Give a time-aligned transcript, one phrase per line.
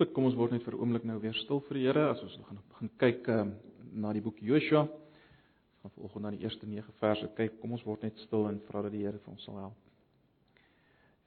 [0.00, 2.22] Goed, kom ons word net vir 'n oomblik nou weer stil vir die Here as
[2.24, 3.50] ons gaan gaan kyk um,
[3.92, 4.86] na die boek Joshua.
[4.88, 7.58] Ons gaan vanoggend na die eerste 9 verse kyk.
[7.60, 9.76] Kom ons word net stil en vra dat die Here vir ons sal help.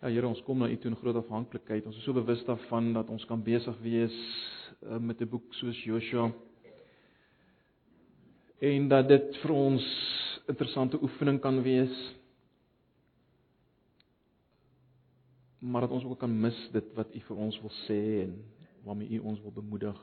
[0.02, 1.86] Ja Here, ons kom na U toe in groot afhanklikheid.
[1.86, 4.18] Ons is so bewus daarvan dat ons kan besig wees
[4.82, 6.32] uh, met 'n boek soos Joshua
[8.60, 9.86] en dat dit vir ons
[10.48, 11.94] interessante oefening kan wees.
[15.64, 18.34] maar dat ons ook kan mis dit wat U vir ons wil sê en
[18.84, 20.00] waarmee U ons wil bemoedig.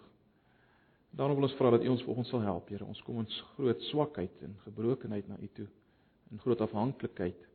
[1.11, 2.85] Daarom wil ons vra dat U ons volgens sal help, Here.
[2.85, 5.67] Ons kom ons groot swakheid en gebrokenheid na U toe
[6.31, 7.49] in groot afhanklikheid.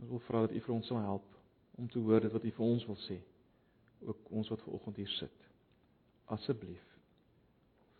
[0.00, 1.30] Ons wil vra dat U vir ons sal help
[1.74, 3.18] om te hoor dit wat U vir ons wil sê.
[4.04, 5.48] Ook ons wat ver oggend hier sit.
[6.34, 6.84] Asseblief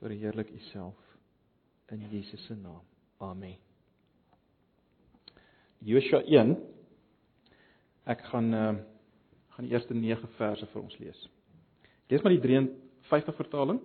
[0.02, 1.00] verheerlik U self
[1.92, 2.82] in Jesus se naam.
[3.18, 3.56] Amen.
[5.84, 6.56] Joshua 1
[8.04, 8.74] Ek gaan uh,
[9.48, 11.20] gaan die eerste 9 verse vir ons lees.
[12.12, 13.78] Lees maar die 53 vertaling,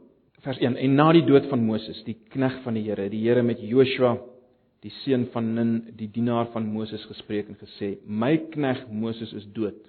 [0.44, 0.76] vers 1.
[0.76, 4.18] En na die dood van Moses, die knegg van die Here, die Here met Joshua,
[4.84, 9.48] die seun van Nun, die dienaar van Moses gespreek en gesê: "My knegg Moses is
[9.56, 9.80] dood.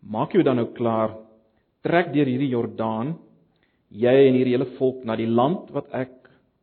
[0.00, 1.16] Maak jou dan nou klaar,
[1.82, 3.16] trek deur hierdie Jordaan,
[3.90, 6.12] jy en hierdie hele volk na die land wat ek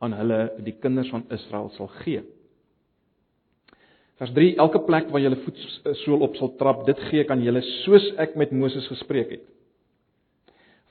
[0.02, 2.24] aan hulle, die kinders van Israel sal gee."
[4.18, 7.62] Vers 3: Elke plek waar julle voetsool op sal trap, dit gee ek aan julle
[7.86, 9.55] soos ek met Moses gespreek het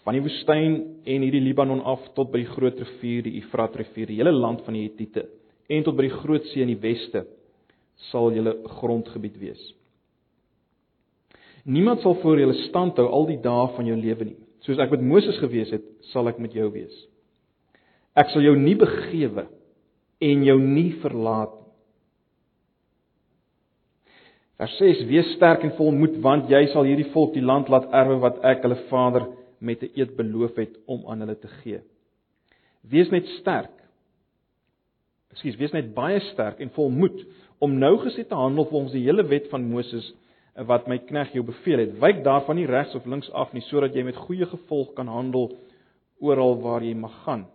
[0.04, 0.74] van die woestyn
[1.08, 4.64] en hierdie Libanon af tot by die groot rivier, die Efrat rivier, die hele land
[4.66, 5.28] van die Hittite
[5.72, 7.24] en tot by die groot see in die weste
[8.10, 9.62] sal julle grondgebied wees.
[11.64, 14.40] Niemand sal voor julle stand hou al die dae van jou lewe nie.
[14.66, 16.92] Soos ek met Moses gewees het, sal ek met jou wees.
[18.16, 19.46] Ek sal jou nie begewe
[20.24, 21.64] en jou nie verlaat nie.
[24.54, 28.20] Vers 6: Wees sterk en volmoed want jy sal hierdie volk die land laat erwe
[28.22, 29.26] wat ek hulle vader
[29.64, 31.80] met 'n eed beloof het om aan hulle te gee.
[32.80, 33.72] Wees net sterk.
[35.32, 37.24] Ekskuus, wees net baie sterk en volmoed
[37.58, 40.12] om nou gesê te handel volgens die hele wet van Moses
[40.54, 41.98] wat my knegg jou beveel het.
[41.98, 45.56] Wyk daarvan nie regs of links af nie sodat jy met goeie gevolg kan handel
[46.20, 47.46] oral waar jy mag gaan.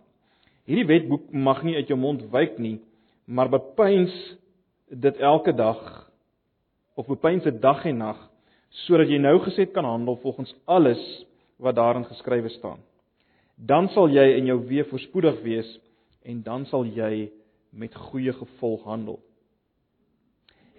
[0.68, 2.80] Hierdie wetboek mag nie uit jou mond wyk nie,
[3.24, 4.12] maar bepeins
[4.90, 6.10] dit elke dag
[6.94, 8.20] of bepeins dit dag en nag
[8.84, 11.00] sodat jy nou gesê kan handel volgens alles
[11.60, 12.80] wat daarin geskrywe staan.
[13.54, 15.68] Dan sal jy in jou weë voorspoedig wees
[16.24, 17.28] en dan sal jy
[17.70, 19.20] met goeie gevolg handel.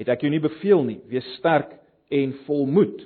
[0.02, 1.75] Het ek jou nie beveel nie, wees sterk
[2.12, 3.06] en volmoed.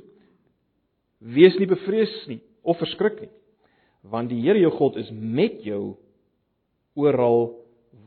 [1.20, 3.32] Wees nie bevrees nie of verskrik nie,
[4.02, 5.96] want die Here jou God is met jou
[6.98, 7.52] oral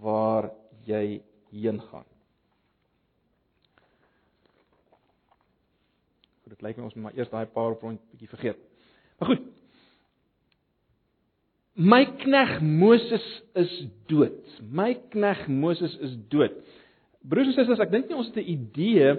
[0.02, 0.50] waar
[0.88, 1.20] jy
[1.52, 2.06] heen gaan.
[6.48, 8.60] Dit lyk my ons moet maar eers daai PowerPoint bietjie vergeet.
[9.18, 9.42] Maar goed,
[11.78, 13.22] My knegg Moses
[13.54, 13.70] is
[14.10, 14.34] dood.
[14.66, 16.56] My knegg Moses is dood.
[17.22, 19.12] Broers en susters, ek dink nie ons het 'n idee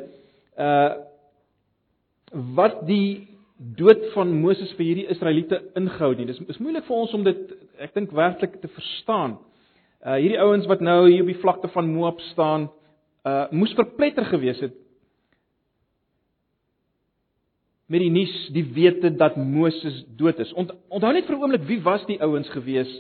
[0.60, 1.08] uh
[2.56, 3.28] wat die
[3.58, 6.26] dood van Moses vir hierdie Israeliete inhou nie.
[6.26, 7.40] Dis is moeilik vir ons om dit
[7.80, 9.40] ek dink werklik te verstaan.
[10.06, 12.70] Uh hierdie ouens wat nou hier op die vlakte van Moab staan,
[13.26, 14.76] uh moes verpletter gewees het
[17.90, 20.52] met die nuus, die wete dat Moses dood is.
[20.54, 22.92] Ont, onthou net vir 'n oomblik wie was die ouens gewees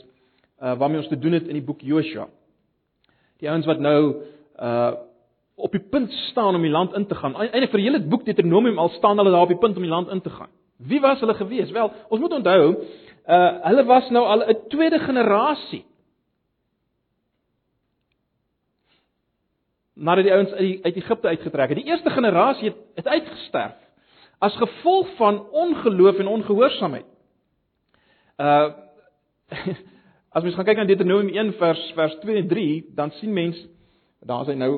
[0.61, 2.27] uh waarmee ons te doen het in die boek Joshua.
[3.39, 4.15] Die ouens wat nou
[4.59, 4.93] uh
[5.55, 7.35] op die punt staan om die land in te gaan.
[7.35, 10.09] Eindelik vir hele boek Deuteronomium al staan hulle daar op die punt om die land
[10.09, 10.49] in te gaan.
[10.77, 11.71] Wie was hulle gewees?
[11.71, 12.75] Wel, ons moet onthou,
[13.27, 15.85] uh hulle was nou al 'n tweede generasie.
[19.93, 21.77] Nadat die ouens uit uit Egipte uitgetrek het.
[21.77, 23.88] Die eerste generasie het, het uitgesterf
[24.39, 27.05] as gevolg van ongeloof en ongehoorsaamheid.
[28.37, 28.69] Uh
[30.35, 33.57] as mens gaan kyk na Deuteronomium 1 vers vers 2 en 3, dan sien mens
[34.19, 34.73] daar's hy nou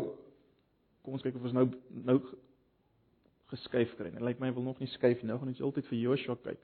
[1.03, 1.67] kom ons kyk of ons nou
[2.07, 2.17] nou
[3.51, 4.09] geskuif kry.
[4.13, 5.27] Dit lyk my wil nog nie skuif nie.
[5.29, 6.61] Nou gaan ons altyd vir Joshua kyk.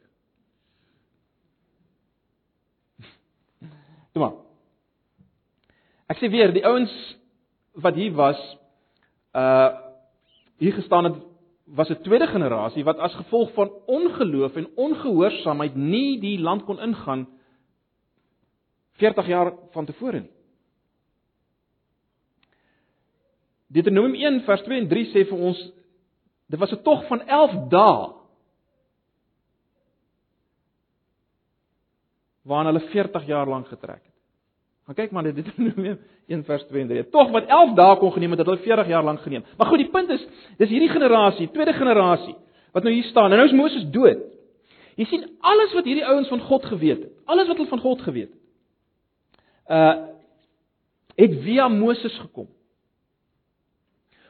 [4.15, 4.37] Toe maar.
[6.07, 6.93] Ek sê weer, die ouens
[7.83, 8.39] wat hier was,
[9.35, 9.83] uh
[10.57, 11.17] hier gestaan het
[11.75, 16.79] was 'n tweede generasie wat as gevolg van ongeloof en ongehoorsaamheid nie die land kon
[16.79, 17.27] ingaan
[18.91, 20.31] 40 jaar van tevore nie.
[23.67, 25.71] Deuteronomium 1 vers 2 en 3 sê vir ons
[26.47, 28.13] dit was 'n tog van 11 dae
[32.47, 34.16] waarna hulle 40 jaar lank getrek het.
[34.87, 35.99] Gaan kyk maar dit Deuteronomium
[36.31, 37.09] 1 vers 2 en 3.
[37.11, 39.43] Tog wat 11 dae kon geneem het, het hulle 40 jaar lank geneem.
[39.57, 40.23] Maar goed, die punt is,
[40.57, 42.35] dis hierdie generasie, tweede generasie
[42.71, 43.31] wat nou hier staan.
[43.31, 44.21] En nou is Moses dood.
[44.97, 48.01] Jy sien alles wat hierdie ouens van God geweet het, alles wat hulle van God
[48.05, 48.43] geweet het.
[49.67, 49.95] Uh
[51.17, 52.45] het via Moses gekom.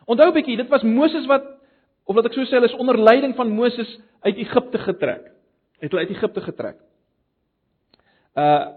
[0.08, 1.44] Onthou 'n bietjie, dit was Moses wat
[2.06, 5.32] of wat ek so sê, hulle is onder leiding van Moses uit Egipte getrek.
[5.80, 6.78] Het hulle uit Egipte getrek.
[8.36, 8.77] Uh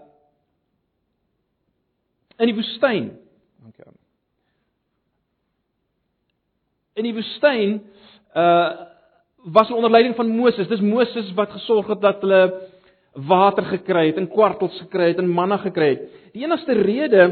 [2.41, 3.11] in die woestyn.
[3.61, 3.99] Dankie aan.
[6.99, 7.77] In die woestyn
[8.35, 8.87] uh
[9.41, 10.67] was hulle onder leiding van Moses.
[10.69, 12.41] Dis Moses wat gesorg het dat hulle
[13.25, 16.03] water gekry het en kwartels gekry het en manna gekry het.
[16.35, 17.23] Die enigste rede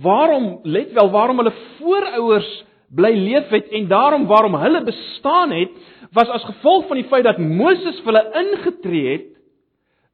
[0.00, 2.48] waarom let wel waarom hulle voorouers
[2.88, 5.76] bly leef het en daarom waarom hulle bestaan het
[6.16, 9.28] was as gevolg van die feit dat Moses vir hulle ingetree het.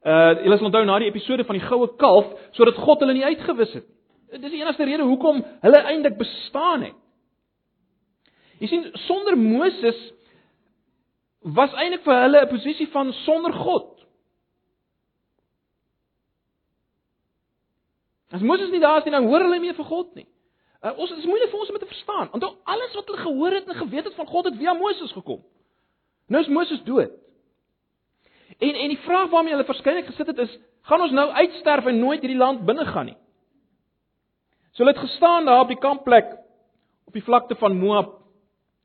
[0.04, 3.24] Uh julle sal onthou na die episode van die goue kalf sodat God hulle nie
[3.24, 3.86] uitgewis het.
[4.34, 6.98] Dis die enigste rede hoekom hulle eintlik bestaan het.
[8.60, 9.96] Jy sien sonder Moses
[11.56, 13.90] was eintlik vir hulle 'n posisie van sonder God.
[18.30, 20.26] As Moses nie daar is nie, dan hoor hulle nie meer van God nie.
[20.82, 22.28] Uh, ons is moeilik vir ons om dit te verstaan.
[22.32, 25.44] Want alles wat hulle gehoor het en geweet het van God het via Moses gekom.
[26.28, 27.23] Nou is Moses dood.
[28.58, 31.98] En en die vraag waarmee hulle verskeidelik gesit het is, gaan ons nou uitsterf en
[31.98, 33.16] nooit hierdie land binne gaan nie?
[34.74, 36.32] So hulle het gestaan daar op die kampplek
[37.06, 38.16] op die vlakte van Moab.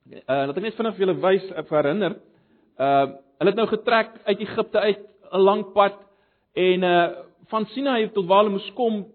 [0.09, 2.17] Uh laat ek net vinnig vir julle wys of herinner.
[2.77, 3.06] Uh
[3.39, 5.97] hulle het nou getrek uit Egipte uit 'n lang pad
[6.53, 7.07] en uh
[7.50, 9.07] van Sinai tot waar hulle moes kom,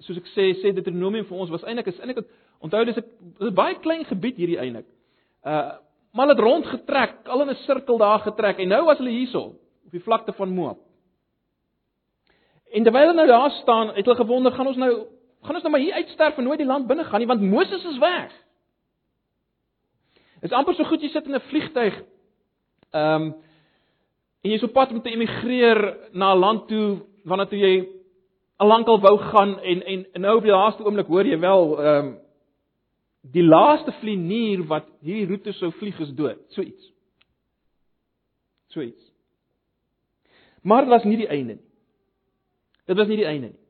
[0.00, 2.24] soos ek sê, sê Deuteronomium vir ons was eintlik is eintlik
[2.60, 4.86] onthou dis 'n baie klein gebied hierdie eintlik.
[5.44, 5.80] Uh
[6.14, 9.10] maar hulle het rond getrek, al in 'n sirkel daar getrek en nou was hulle
[9.10, 9.54] hierso
[9.94, 10.80] op die vlakte van Moab.
[12.74, 14.94] En terwyl hulle nou daar staan, het hulle gewonder, gaan ons nou
[15.44, 17.84] gaan ons nou maar hier uitsterf en nooit die land binne gaan nie want Moses
[17.84, 18.32] is weg.
[20.40, 22.02] Dit is amper so goed jy sit in 'n vliegtyg
[22.94, 23.34] Ehm um,
[24.44, 25.78] en jy is op pad om te emigreer
[26.12, 27.88] na 'n land toe waarna toe jy
[28.56, 31.80] al lankal wou gaan en en, en nou op die laaste oomblik hoor jy wel
[31.80, 32.18] ehm um,
[33.32, 36.92] die laaste vlienier wat hierdie roete sou vlieg is dood, so iets.
[38.68, 39.03] So iets.
[40.64, 41.64] Maar dit was nie die einde nie.
[42.88, 43.60] Dit was nie die einde nie.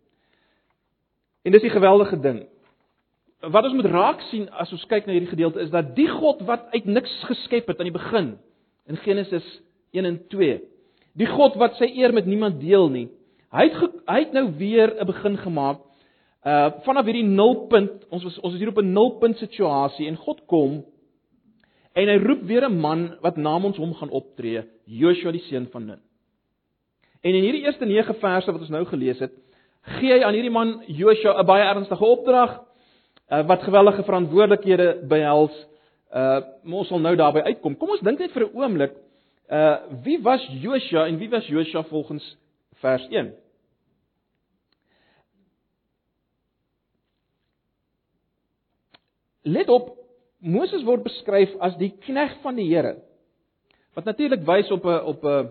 [1.44, 2.44] En dis die geweldige ding.
[3.44, 6.40] Wat ons moet raak sien as ons kyk na hierdie gedeelte is dat die God
[6.48, 8.30] wat uit niks geskep het aan die begin,
[8.88, 9.44] in Genesis
[9.92, 10.60] 1 en 2.
[11.20, 13.08] Die God wat sy eer met niemand deel nie.
[13.54, 15.78] Hy het hy het nou weer 'n begin gemaak
[16.44, 18.04] uh vanaf hierdie nulpunt.
[18.10, 20.84] Ons was ons is hier op 'n nulpunt situasie en God kom
[21.94, 25.86] en hy roep weer 'n man wat namens hom gaan optree, Joshua die seun van
[25.86, 26.00] Nun.
[27.24, 29.32] En in hierdie eerste 9 verse wat ons nou gelees het,
[29.98, 35.56] gee hy aan hierdie man Joshua 'n baie ernstige opdrag uh, wat geweldige verantwoordelikhede behels
[36.14, 37.74] Uh ons sal nou daarby uitkom.
[37.78, 38.92] Kom ons dink net vir 'n oomblik,
[39.50, 42.36] uh wie was Josua en wie was Josua volgens
[42.78, 43.34] vers 1?
[49.42, 49.98] Let op,
[50.38, 53.02] Moses word beskryf as die knegg van die Here.
[53.94, 55.50] Wat natuurlik wys op 'n op 'n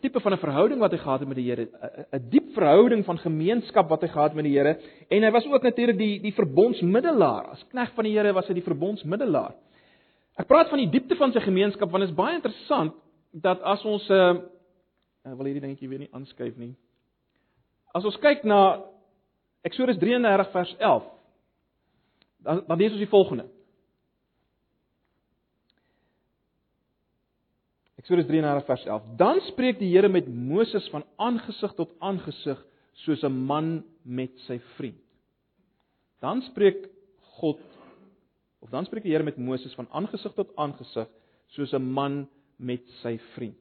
[0.00, 1.68] 'n tipe van 'n verhouding wat hy gehad het met die Here,
[2.12, 5.62] 'n diep verhouding van gemeenskap wat hy gehad met die Here en hy was ook
[5.62, 7.50] natuurlik die die verbondsmiddelaar.
[7.50, 9.54] As knegg van die Here was hy die verbondsmiddelaar.
[10.38, 12.94] Ek praat van die diepte van sy gemeenskap want dit is baie interessant
[13.32, 14.34] dat as ons uh
[15.24, 16.74] wil hierdie dingetjie weer nie aanskuif nie.
[17.92, 18.82] As ons kyk na
[19.62, 21.04] Eksodus 33 vers 11
[22.38, 23.44] dan dan lees ons die volgende.
[28.10, 29.02] Eksodus 33 vers 11.
[29.14, 32.58] Dan spreek die Here met Moses van aangesig tot aangesig
[33.04, 34.98] soos 'n man met sy vriend.
[36.18, 36.90] Dan spreek
[37.38, 37.60] God
[38.60, 41.06] of dan spreek die Here met Moses van aangesig tot aangesig
[41.54, 43.56] soos 'n man met sy vriend.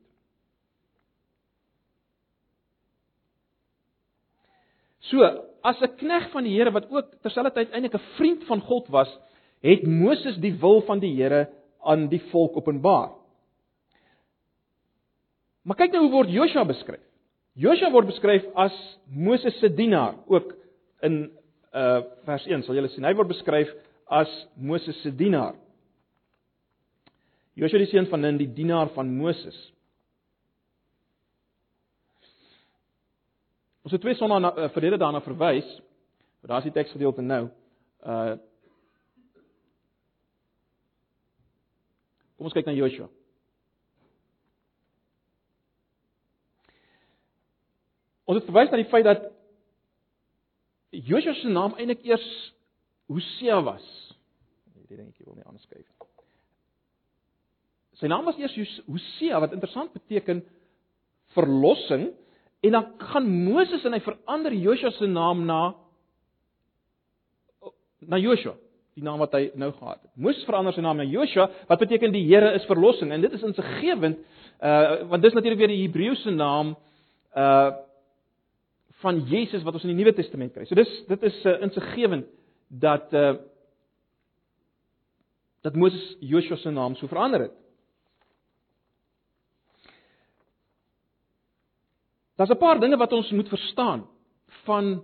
[5.00, 5.22] So,
[5.62, 9.20] as 'n knegg van die Here wat ook terselfdertyd eintlik 'n vriend van God was,
[9.62, 11.50] het Moses die wil van die Here
[11.84, 13.19] aan die volk openbaar.
[15.70, 17.02] Maar kyk nou hoe word Joshua beskryf.
[17.60, 18.74] Joshua word beskryf as
[19.06, 20.56] Moses se dienaar, ook
[21.06, 21.28] in
[21.78, 23.06] uh vers 1 sal julle sien.
[23.06, 23.70] Hy word beskryf
[24.10, 25.54] as Moses se dienaar.
[27.54, 29.58] Joshua die seun van Nun, die dienaar van Moses.
[33.86, 35.70] Ons het twee sonne na uh, verlede daarna verwys.
[36.42, 37.46] Maar daar's die teksgedeelte nou.
[38.02, 38.38] Uh
[42.40, 43.10] Kom ons kyk na Joshua.
[48.30, 49.26] Ons het verwys na die feit dat
[50.94, 52.28] Joshua se naam eintlik eers
[53.10, 53.86] Hosea was.
[54.76, 56.08] Hierdie dingetjie wil nie aanskryf nie.
[57.98, 58.56] Sy naam was eers
[58.86, 60.44] Hosea wat interessant beteken
[61.34, 62.12] verlossing
[62.66, 65.62] en dan gaan Moses en hy verander Joshua se naam na
[68.00, 68.54] na Joshua,
[68.96, 70.12] die naam wat hy nou gehad het.
[70.16, 73.46] Moses verander sy naam na Joshua wat beteken die Here is verlossing en dit is
[73.50, 74.22] insiggewend
[74.62, 76.76] uh want dis natuurlik weer die Hebreëse naam
[77.34, 77.89] uh
[79.04, 80.66] van Jesus wat ons in die Nuwe Testament kry.
[80.68, 82.28] So dis dit is uh, insiggewend
[82.68, 83.38] dat uh
[85.60, 87.56] dat Moses Joshua se naam so verander het.
[92.40, 94.08] Daar's 'n paar dinge wat ons moet verstaan
[94.64, 95.04] van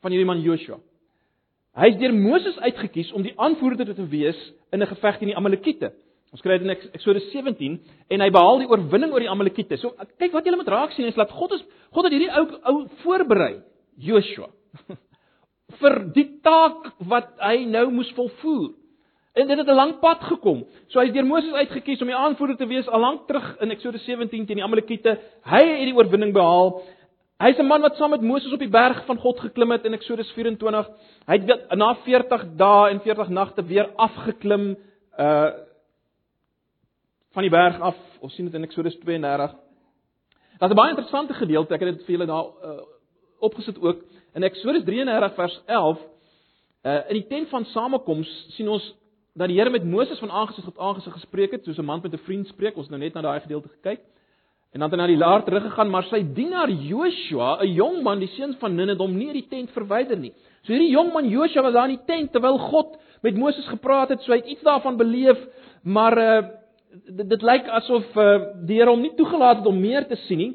[0.00, 0.78] van hierdie man Joshua.
[1.74, 5.28] Hy is deur Moses uitget kies om die aanvoerder te wees in 'n geveg teen
[5.28, 5.92] die Amalekiete.
[6.34, 7.76] Ons kry dit in Eksodus 17
[8.10, 9.78] en hy behaal die oorwinning oor die Amalekiete.
[9.78, 11.62] So kyk wat julle moet raak sien is dat God is
[11.94, 13.60] God het hierdie ou ou voorberei
[14.02, 14.50] Joshua
[15.80, 18.74] vir die taak wat hy nou moes volvoer.
[19.36, 20.64] En dit het 'n lang pad gekom.
[20.88, 23.56] So hy is deur Moses uitget kies om die aanvoerder te wees al lank terug
[23.60, 25.18] in Eksodus 17 teen die Amalekiete.
[25.44, 26.82] Hy het die oorwinning behaal.
[27.38, 29.92] Hy's 'n man wat saam met Moses op die berg van God geklim het in
[29.92, 30.88] Eksodus 24.
[31.26, 34.76] Hy het na 40 dae en 40 nagte weer afgeklim
[35.18, 35.50] uh
[37.36, 37.96] van die berg af.
[38.24, 39.54] Ons sien dit in Eksodus 32.
[40.58, 42.84] Daar's 'n baie interessante gedeelte, ek het dit vir julle daar uh
[43.38, 43.98] opgesit ook
[44.34, 45.98] in Eksodus 33 vers 11.
[46.84, 48.94] Uh in die tent van samekoms sien ons
[49.34, 52.12] dat die Here met Moses van aangesig tot aangesig gespreek het, soos 'n man met
[52.12, 52.76] 'n vriend spreek.
[52.76, 54.00] Ons het nou net na daai gedeelte gekyk.
[54.72, 58.18] En dan het hy na die laar teruggegaan, maar sy dienaar Joshua, 'n jong man,
[58.18, 60.32] die seun van Nun het hom nie uit die tent verwyder nie.
[60.62, 64.08] So hierdie jong man Joshua was daar in die tent terwyl God met Moses gepraat
[64.08, 65.38] het, so hy het iets daarvan beleef,
[65.82, 66.48] maar uh
[67.04, 68.36] dit, dit lyk asof uh
[68.68, 70.52] die Here hom nie toegelaat het om meer te sien nie.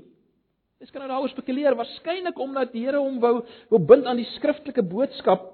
[0.82, 4.30] Dis kan nou daaroor spekuleer, waarskynlik omdat die Here hom wou wou bind aan die
[4.36, 5.52] skriftelike boodskap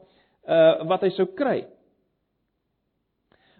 [0.48, 1.66] uh wat hy sou kry.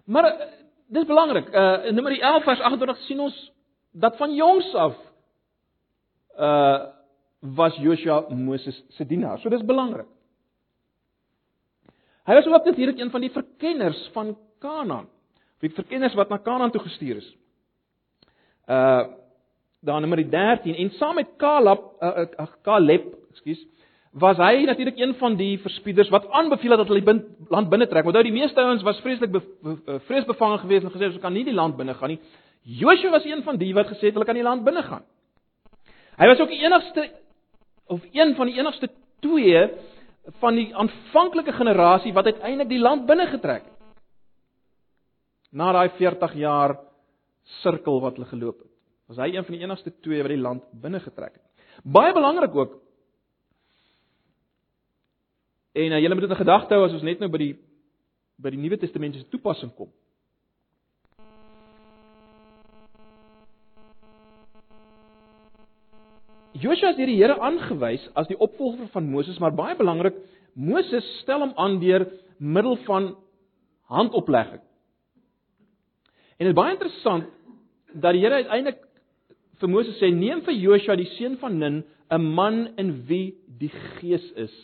[0.08, 0.52] Maar uh,
[0.88, 1.50] dis belangrik.
[1.52, 3.40] Uh in Numeri 11 vers 28 sien ons
[3.92, 4.96] dat van jongs af
[6.38, 6.94] uh
[7.40, 9.38] was Joshua Moses se dienaar.
[9.38, 10.08] So dis belangrik.
[12.26, 15.06] Hy was ook natuurlik een van die verkenners van Kanaan.
[15.60, 17.32] Die verkenners wat na Kanaan toe gestuur is.
[18.66, 19.06] Uh
[19.80, 23.60] daar nommer 13 en saam met Caleb uh, uh Caleb, ekskuus,
[24.10, 27.86] was hy natuurlik een van die verspieders wat aanbeveel het dat hulle die land binne
[27.86, 28.04] trek.
[28.04, 31.44] Onthou die meeste ouens was vreeslik be, be, vreesbevange geweest en gesê ons kan nie
[31.46, 32.18] die land binne gaan nie.
[32.62, 35.06] Joshua was een van die wat gesê het hulle kan die land binne gaan.
[36.18, 37.06] Hy was ook die enigste
[37.86, 39.68] of een van die enigste twee
[40.42, 43.77] van die aanvanklike generasie wat uiteindelik die land binne getrek het.
[45.50, 46.76] Na daai 40 jaar
[47.62, 48.72] sirkel wat hulle geloop het,
[49.08, 51.46] was hy een van die enigste twee wat die land binne getrek het.
[51.84, 52.74] Baie belangrik ook.
[55.78, 57.54] En uh, julle moet dit in gedagte hou as ons net nou by die
[58.38, 59.88] by die Nuwe Testamentiese toepassing kom.
[66.58, 70.16] Joshua is deur die Here aangewys as die opvolger van Moses, maar baie belangrik,
[70.54, 72.06] Moses stel hom aan deur
[72.38, 73.12] middel van
[73.90, 74.62] handoplegging.
[76.38, 77.26] En dit is baie interessant
[77.98, 78.82] dat die Here uiteindelik
[79.58, 83.72] vir Moses sê: "Neem vir Joshua die seun van Nun, 'n man in wie die
[83.98, 84.54] Gees is,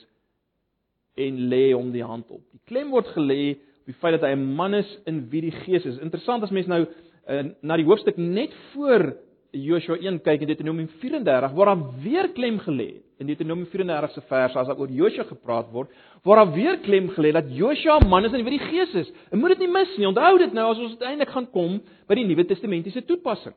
[1.16, 4.36] en lê hom die hand op." Die klem word gelê op die feit dat hy
[4.36, 5.98] 'n man is in wie die Gees is.
[5.98, 6.86] Interessant as mens nou
[7.28, 9.16] uh, na die hoofstuk net voor
[9.54, 14.22] Joshua 1 kyk in Deuteronomium 34 waar daar weer klem gelê in Deuteronomium 34 se
[14.28, 15.90] vers as daar oor Joshua gepraat word,
[16.26, 19.12] waar daar weer klem gelê dat Joshua man is in wie die Gees is.
[19.30, 20.08] En moet dit nie mis nie.
[20.08, 23.54] Onthou dit nou as ons uiteindelik gaan kom by die Nuwe Testamentiese toepassing.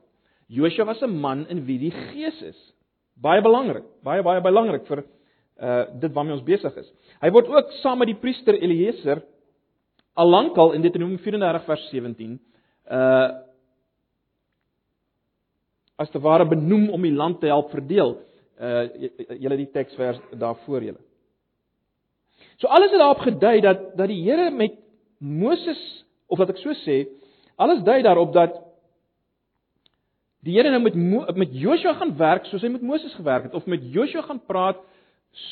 [0.47, 2.59] Joshua was 'n man in wie die Gees is.
[3.15, 5.03] Baie belangrik, baie baie belangrik vir
[5.59, 6.91] uh dit waarmee ons besig is.
[7.21, 9.23] Hy word ook saam met die priester Eliezer
[10.13, 12.39] al lankal in Deuteronomium 34 vers 17
[12.91, 13.46] uh
[15.97, 18.17] as te ware benoem om die land te help verdeel.
[18.57, 18.85] Uh
[19.37, 21.01] julle die teksvers daarvoor julle.
[22.57, 24.77] So alles het daarop gedui dat dat die Here met
[25.19, 25.81] Moses
[26.27, 27.05] of wat ek so sê,
[27.55, 28.57] alles dui daarop dat
[30.45, 33.57] die Here nou met Mo, met Joshua gaan werk soos hy met Moses gewerk het
[33.57, 34.81] of met Joshua gaan praat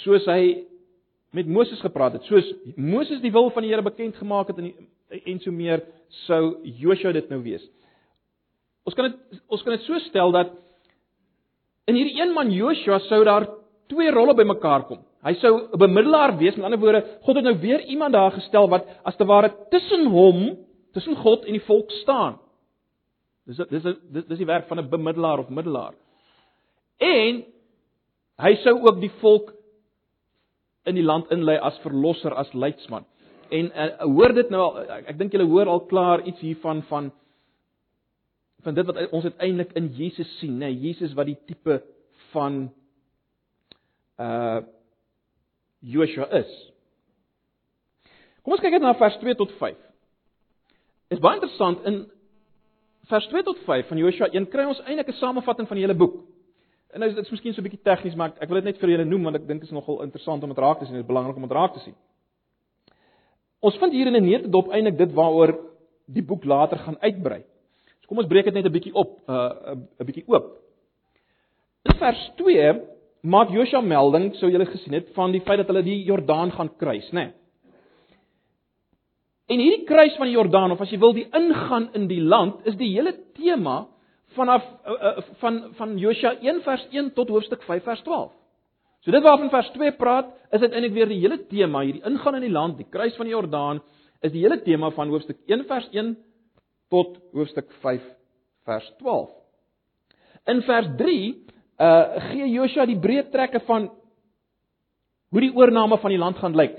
[0.01, 0.65] soos hy
[1.35, 2.23] met Moses gepraat het.
[2.29, 2.47] Soos
[2.79, 4.73] Moses die wil van die Here bekend gemaak het en
[5.15, 5.83] en so meer
[6.25, 7.65] sou Joshua dit nou wees.
[8.86, 10.54] Ons kan dit ons kan dit so stel dat
[11.89, 13.48] in hierdie een man Joshua sou daar
[13.89, 15.04] twee rolle bymekaar kom.
[15.25, 18.70] Hy sou 'n bemiddelaar wees, met ander woorde, God het nou weer iemand daar gestel
[18.70, 20.58] wat as te ware tussen hom,
[20.94, 22.39] tussen God en die volk staan.
[23.46, 25.94] Dis dis dis dis die werk van 'n bemiddelaar of middelaar.
[26.98, 27.44] En
[28.38, 29.54] hy sou ook die volk
[30.86, 33.06] in die land inlei as verlosser, as leidsman.
[33.50, 36.82] en uh, hoor dit nou al ek, ek dink julle hoor al klaar iets hiervan
[36.89, 37.12] van
[38.65, 41.81] van dit wat ons uiteindelik in Jesus sien, nê, nee, Jesus wat die tipe
[42.34, 42.65] van
[44.22, 44.63] uh
[45.86, 46.50] Joshua is.
[48.41, 49.75] Kom ons kyk net na vers 2 tot 5.
[51.13, 52.00] Is baie interessant in
[53.12, 55.98] vers 2 tot 5 van Joshua 1 kry ons eintlik 'n samevatting van die hele
[55.98, 56.15] boek.
[56.93, 58.89] En nou is dit miskien so 'n bietjie tegnies, maar ek wil dit net vir
[58.89, 61.03] julle noem want ek dink dit is nogal interessant om dit raak te sien, dit
[61.03, 61.95] is belangrik om dit raak te sien.
[63.62, 65.53] Ons vind hier in 'n neutedop eintlik dit waaroor
[66.07, 67.43] die boek later gaan uitbrei.
[68.07, 70.57] Kom ons breek dit net 'n bietjie op, 'n uh, 'n bietjie oop.
[71.85, 72.81] In vers 2
[73.24, 76.69] maak Josua melding, sou julle gesien het, van die feit dat hulle die Jordaan gaan
[76.77, 77.25] kruis, né?
[77.25, 77.33] Nee.
[79.45, 82.65] En hierdie kruis van die Jordaan of as jy wil die ingaan in die land
[82.65, 83.83] is die hele tema
[84.33, 88.31] vanaf uh, uh, van van Josua 1 vers 1 tot hoofstuk 5 vers 12.
[89.05, 92.47] So dit waarvan vers 2 praat, is uiteindelik weer die hele tema hierdie ingaan in
[92.47, 93.83] die land, die kruis van die Jordaan
[94.25, 96.15] is die hele tema van hoofstuk 1 vers 1
[96.94, 98.01] tot hoofstuk 5
[98.65, 99.30] vers 12.
[100.51, 101.20] In vers 3
[101.75, 103.89] uh gee Josua die breë trekke van
[105.36, 106.77] hoe die oorneem van die land gaan lyk.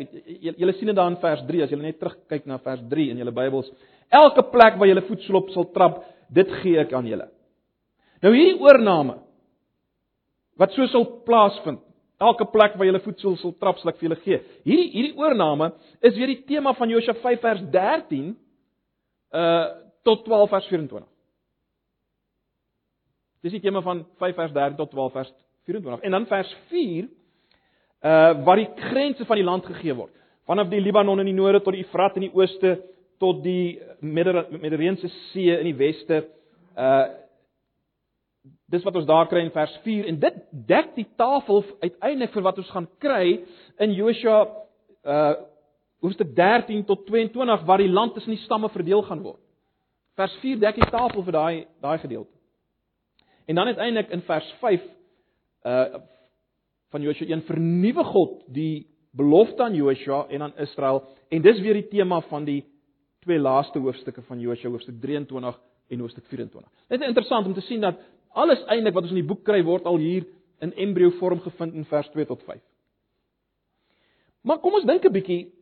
[0.57, 3.21] Julle sien dit daar in vers 3 as julle net terugkyk na vers 3 in
[3.21, 3.69] julle Bybels.
[4.09, 5.99] Elke plek waar julle voetsel op sal trap,
[6.33, 7.27] dit gee ek aan julle.
[8.25, 9.17] Nou hierdie oorneem
[10.57, 11.83] wat so sal plaasvind.
[12.17, 14.39] Elke plek waar julle voetsel sal trap, sal ek vir julle gee.
[14.65, 15.67] Hierdie hierdie oorneem
[16.01, 18.31] is weer die tema van Josua 5 vers 13
[19.37, 21.09] uh tot 12 vers 24.
[23.47, 25.33] Dis die tema van 5 vers 13 tot 12 vers
[25.71, 26.05] 24.
[26.07, 27.09] En dan vers 4
[28.07, 30.13] uh waar die grense van die land gegee word.
[30.47, 32.77] Vanaf die Libanon in die noorde tot die Efrat in die ooste
[33.19, 36.27] tot die Middellandse See in die weste.
[36.77, 37.07] Uh
[38.71, 42.45] dis wat ons daar kry in vers 4 en dit dek die tafel uiteindelik vir
[42.47, 43.41] wat ons gaan kry
[43.83, 44.41] in Joshua
[45.07, 45.35] uh
[46.05, 49.41] hoofstuk 13 tot 22 waar die land tussen die stamme verdeel gaan word.
[50.17, 52.33] Vers 4 dek die tafel vir daai daai gedeelte.
[53.47, 54.85] En dan uiteindelik in vers 5
[55.65, 56.05] uh
[56.95, 61.75] van Joshua 1 vernuwe God die belofte aan Joshua en aan Israel en dis weer
[61.75, 62.63] die tema van die
[63.25, 66.71] twee laaste hoofstukke van Joshua hoofstuk 23 en hoofstuk 24.
[66.89, 67.99] Dit is interessant om te sien dat
[68.29, 70.25] alles eintlik wat ons in die boek kry word al hier
[70.61, 72.63] in embrio vorm gevind in vers 2 tot 5.
[74.47, 75.53] Maar kom ons dink 'n bietjie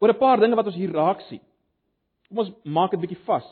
[0.00, 1.44] oor 'n paar dinge wat ons hier raak sien.
[2.34, 3.46] Kom ons maak dit bietjie vas.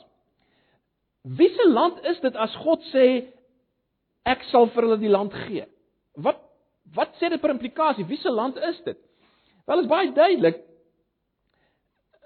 [1.23, 3.07] Wiese land is dit as God sê
[4.27, 5.68] ek sal vir hulle die land gee?
[6.18, 6.40] Wat
[6.97, 8.05] wat sê dit per implikasie?
[8.11, 8.99] Wiese land is dit?
[9.71, 10.59] Wel is baie duidelik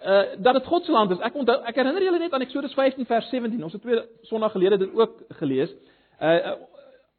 [0.00, 1.20] uh dat dit God se land is.
[1.20, 3.62] Ek onthou ek herinner julle net aan Eksodus 15 vers 17.
[3.68, 5.76] Ons het twee Sondae gelede dit ook gelees.
[6.16, 6.56] Uh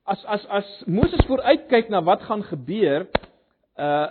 [0.10, 3.06] as as as Moses vooruitkyk na wat gaan gebeur,
[3.78, 4.08] uh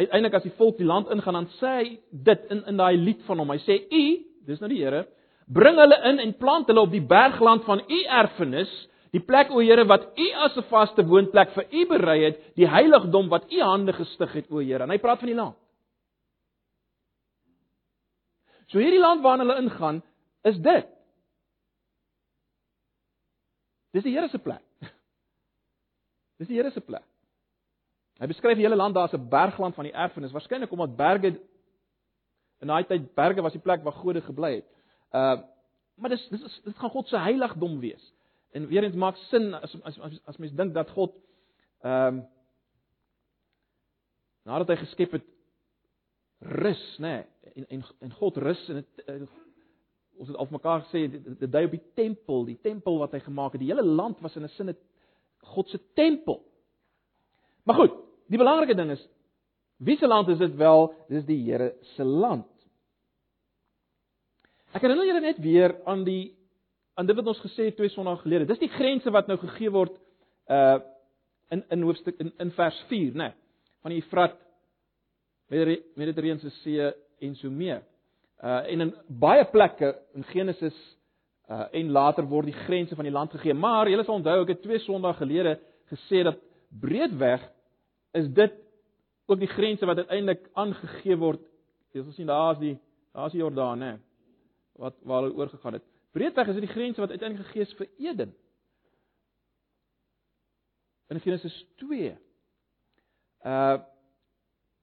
[0.00, 3.24] uiteindelik as die volk die land ingaan, dan sê hy dit in in daai lied
[3.24, 3.56] van hom.
[3.56, 4.04] Hy sê: "U,
[4.50, 5.06] dis nou die Here,
[5.46, 8.70] bring hulle in en plant hulle op die bergland van u erfenis."
[9.10, 12.68] Die plek o Here wat U as 'n vaste woonplek vir U berei het, die
[12.68, 14.82] heiligdom wat U hande gestig het o Here.
[14.82, 15.56] En hy praat van die land.
[18.70, 20.02] So hierdie land waarna hulle ingaan,
[20.44, 20.86] is dit.
[23.92, 24.62] Dis die Here se plek.
[26.38, 27.06] Dis die Here se plek.
[28.20, 31.40] Hy beskryf die hele land daar as 'n bergland van die erfenis, waarskynlik omdat berge
[32.60, 34.68] in daai tyd berge was die plek waar gode gebly het.
[35.12, 35.40] Uh
[36.00, 38.12] maar dis dis dit gaan God se heiligdom wees.
[38.56, 41.14] En weer eens maak sin as as as, as mens dink dat God
[41.82, 42.22] ehm um,
[44.48, 45.26] nadat hy geskep het
[46.40, 49.02] rus, nê, nee, en, en en God rus en dit
[50.20, 53.54] ons het al mekaar gesê dit dui op die tempel, die tempel wat hy gemaak
[53.54, 53.62] het.
[53.62, 54.76] Die hele land was in 'n sin 'n
[55.52, 56.44] God se tempel.
[57.64, 57.92] Maar goed,
[58.28, 59.08] die belangrike ding is
[59.80, 60.90] wie se land is dit wel?
[61.08, 62.48] Dis die Here se land.
[64.70, 66.36] Ek herinner julle net weer aan die
[67.00, 68.46] aan dit wat ons gesê het twee sonnige gelede.
[68.50, 69.96] Dis die grense wat nou gegee word
[70.50, 70.78] uh
[71.50, 73.30] in in hoofstuk in in vers 4, né?
[73.30, 73.32] Nee,
[73.82, 74.36] van die Efrat
[75.50, 77.82] Mediterrane See en so meer.
[78.38, 80.76] Uh en in baie plekke in Genesis
[81.50, 83.54] uh en later word die grense van die land gegee.
[83.54, 85.56] Maar julle sal onthou ek het twee sonnige gelede
[85.90, 86.38] gesê dat
[86.80, 87.42] breedweg
[88.14, 88.54] is dit
[89.30, 91.42] ook die grense wat uiteindelik aangegee word.
[91.94, 92.76] Jy sal sien daar is die
[93.14, 93.92] daar is die Jordaan, né?
[94.78, 95.86] Wat waar hulle oorgegaan het.
[96.14, 98.34] Breedweg is dit die grense wat uiteindelik gegee is vir Eden.
[101.10, 102.12] In Genesis 2.
[103.46, 103.78] Uh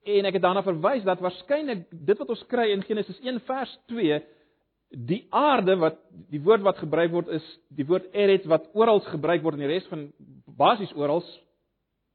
[0.08, 3.74] en ek het daarna verwys dat waarskynlik dit wat ons kry in Genesis 1 vers
[3.92, 4.22] 2
[5.10, 5.98] die aarde wat
[6.32, 9.74] die woord wat gebruik word is die woord eret wat oral gebruik word in die
[9.74, 10.06] res van
[10.60, 11.20] basies oral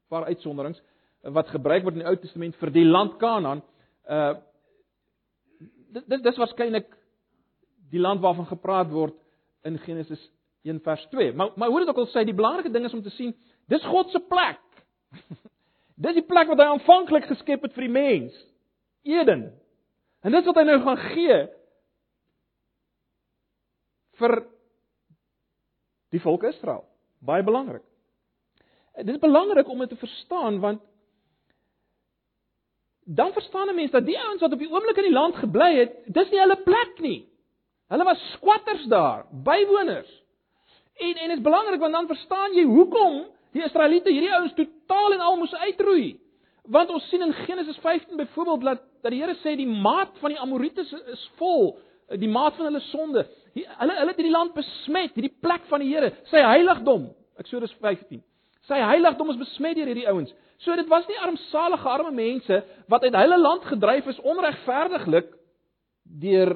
[0.09, 0.81] paar uitsonderings
[1.31, 3.63] wat gebruik word in die Ou Testament vir die land Kanaan
[4.09, 4.33] uh
[5.93, 6.87] dit dis waarskynlik
[7.93, 9.13] die land waarvan gepraat word
[9.61, 10.21] in Genesis
[10.65, 11.33] 1 vers 2.
[11.37, 13.35] Maar maar hoe dit ook al sê, die belangrike ding is om te sien,
[13.69, 14.61] dis God se plek.
[16.05, 18.39] dis die plek wat hy aanvanklik geskep het vir die mens.
[19.05, 19.51] Eden.
[20.23, 21.37] En dis wat hy nou gaan gee
[24.21, 24.37] vir
[26.13, 26.87] die volk Israel.
[27.21, 27.83] Baie belangrik.
[28.97, 30.81] Dit is belangrik om dit te verstaan want
[33.05, 35.75] dan verstaan 'n mens dat die ouens wat op die oomblik in die land gebly
[35.75, 37.27] het, dis nie hulle plek nie.
[37.87, 40.23] Hulle was squatters daar, bywoners.
[40.95, 45.13] En en dit is belangrik want dan verstaan jy hoekom die Israeliete hierdie ouens totaal
[45.13, 46.19] en al moes uitroei.
[46.63, 50.31] Want ons sien in Genesis 15 byvoorbeeld dat dat die Here sê die maat van
[50.31, 51.73] die Amoriete is, is vol,
[52.07, 53.25] die maat van hulle sonde.
[53.53, 57.09] Hulle hulle het hierdie land besmet, hierdie plek van die Here, sy heiligdom.
[57.41, 58.23] Eksodus 15.
[58.69, 60.31] Sy heiligdom is besmet deur hierdie ouens.
[60.63, 62.59] So dit was nie armsalige arme mense
[62.91, 65.33] wat uit hulle land gedryf is onregverdiglik
[66.23, 66.53] deur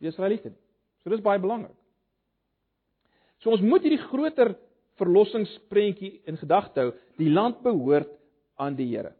[0.00, 0.54] die Israeliete.
[1.02, 1.76] So dis baie belangrik.
[3.44, 4.54] So ons moet hierdie groter
[5.00, 6.94] verlossingsprentjie in gedagte hou.
[7.20, 8.08] Die land behoort
[8.56, 9.12] aan die Here.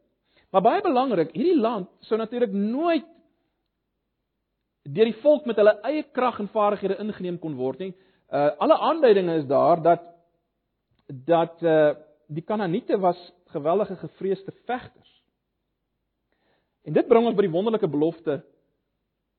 [0.55, 3.07] Maar baie belangrik, hierdie land sou natuurlik nooit
[4.85, 7.93] deur die volk met hulle eie krag en vaardighede ingeneem kon word nie.
[8.33, 10.14] Uh alle aanduidinge is daar dat
[11.07, 11.95] dat uh
[12.27, 13.19] die Kanaaniete was
[13.53, 15.23] geweldige gevreesde vegters.
[16.83, 18.39] En dit bring ons by die wonderlike belofte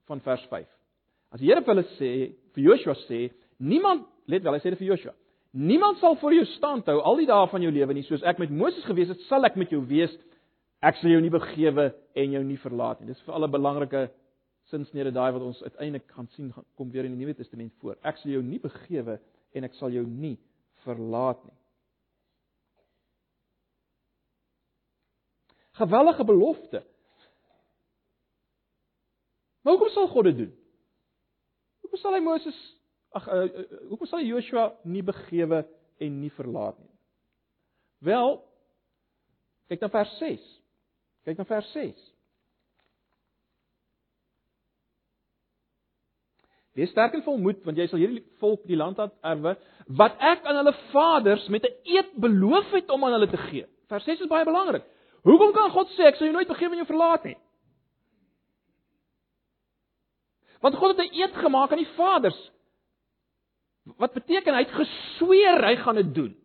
[0.05, 0.67] van vers 5.
[1.33, 2.11] As die Here vir hulle sê,
[2.55, 3.19] vir Joshua sê,
[3.57, 5.15] niemand, let wel, hy sê dit vir Joshua.
[5.55, 8.39] Niemand sal vir jou staan hou al die dae van jou lewe nie, soos ek
[8.43, 10.13] met Moses gewees het, sal ek met jou wees.
[10.85, 13.09] Ek sal jou nie begewe en jou nie verlaat nie.
[13.13, 14.07] Dis vir alle belangrike
[14.69, 17.97] sinsnede daai wat ons uiteindelik gaan sien kom weer in die Nuwe Testament voor.
[18.05, 19.17] Ek sal jou nie begewe
[19.55, 20.35] en ek sal jou nie
[20.85, 21.57] verlaat nie.
[25.75, 26.85] Gewellige belofte.
[29.61, 30.53] Maar hoekom sal God dit doen?
[31.83, 32.59] Hoekom sal hy Moses
[33.15, 35.63] ag uh, uh, hoekom sal hy Joshua nie begewe
[36.03, 36.91] en nie verlaat nie?
[38.05, 38.37] Wel,
[39.71, 40.43] kyk na vers 6.
[41.25, 42.03] Kyk na vers 6.
[46.75, 49.55] Wees sterk en volmoed want jy sal hierdie volk die land erwe
[49.99, 53.65] wat ek aan hulle vaders met 'n eed beloof het om aan hulle te gee.
[53.87, 54.83] Vers 6 is baie belangrik.
[55.23, 57.37] Hoekom kan God sê ek sal jou nooit begewe en jou verlaat nie?
[60.61, 62.51] Want God het 'n eed gemaak aan die vaders.
[63.97, 66.35] Wat beteken hy het gesweer hy gaan dit doen?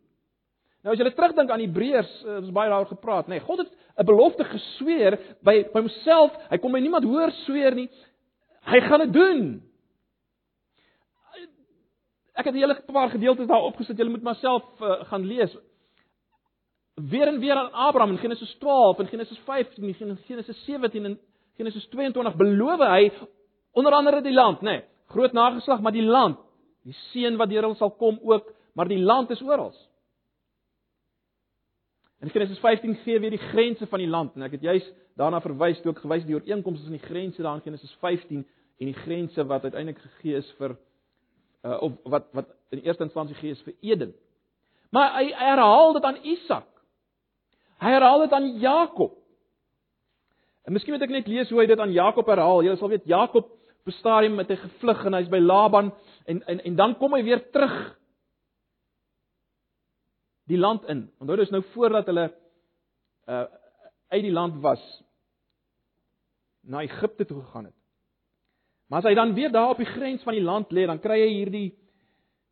[0.85, 3.29] Nou as jy terugdink aan Hebreërs, eh, ons baie daaroor gepraat, nê.
[3.37, 6.33] Nee, God het 'n belofte gesweer by by homself.
[6.51, 7.91] Hy kom by niemand hoor sweer nie.
[8.65, 9.70] Hy gaan dit doen.
[12.41, 13.97] Ek het 'n hele paar gedeeltes daar opgesit.
[13.97, 15.57] Julle moet maar self uh, gaan lees
[17.09, 21.19] weer en weer aan Abraham in Genesis 12 en Genesis 15 en Genesis 17 en
[21.57, 23.11] Genesis 22 beloof hy
[23.73, 26.39] onder andere die land, nê, nee, groot nageslag, maar die land,
[26.83, 29.73] die seun wat deur hom sal kom ook, maar die land is oral.
[32.21, 35.41] In Genesis 15 gee weer die grense van die land en ek het juis daarna
[35.41, 38.43] verwys toe ek gewys die ooreenkomste tussen die grense daar in Genesis 15
[38.81, 40.77] en die grense wat uiteindelik gegee is vir
[41.63, 44.15] uh, of wat wat in eerste instansie gegee is vir Eden.
[44.91, 46.69] Maar hy herhaal dit aan Isak.
[47.81, 49.17] Hy herhaal dit aan Jakob.
[50.67, 52.63] En miskien moet ek net lees hoe hy dit aan Jakob herhaal.
[52.67, 53.49] Jy sal weet Jakob
[53.87, 55.93] 'n stadium met hy gevlug en hy's by Laban
[56.27, 57.97] en en en dan kom hy weer terug
[60.51, 61.09] die land in.
[61.19, 62.29] Onthou dis nou voordat hulle
[63.27, 63.47] uh
[64.11, 64.83] uit die land was
[66.67, 67.80] na Egipte toe gegaan het.
[68.91, 71.21] Maar as hy dan weer daar op die grens van die land lê, dan kry
[71.23, 71.69] hy hierdie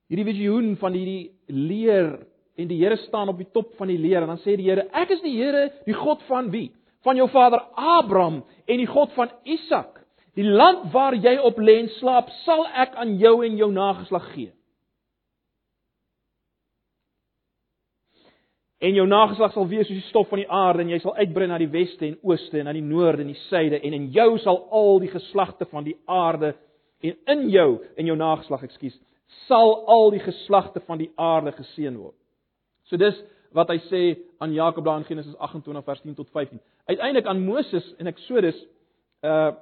[0.09, 2.15] hierdie visioen van hierdie leer
[2.57, 4.87] en die Here staan op die top van die leer en dan sê die Here
[4.97, 6.71] ek is die Here die God van wie?
[7.05, 9.99] Van jou vader Abraham en die God van Isak.
[10.39, 14.31] Die land waar jy op lê en slaap sal ek aan jou en jou nageslag
[14.37, 14.53] gee
[18.79, 21.49] en jou nageslag sal wees soos die stof van die aarde en jy sal uitbrei
[21.51, 24.31] na die weste en ooste en na die noorde en die suide en in jou
[24.45, 26.55] sal al die geslagte van die aarde
[27.03, 28.97] en in jou en jou nageslag ekskuus
[29.47, 32.17] sal al die geslagte van die aarde geseën word
[32.89, 33.17] So dis
[33.57, 34.03] wat hy sê
[34.43, 36.61] aan Jakob daar in Genesis 28 vers 10 tot 15.
[36.89, 38.59] Uiteindelik aan Moses en Eksodus
[39.25, 39.53] uh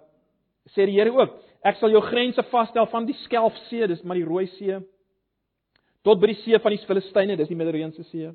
[0.74, 4.24] sê die Here ook, ek sal jou grense vasstel van die Skelfsee, dis maar die
[4.26, 4.80] Rooi See,
[6.02, 8.32] tot by die see van die Filistyne, dis die Middellandse See.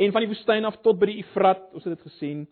[0.00, 2.46] En van die woestyn af tot by die Efrat, ons het dit gesien,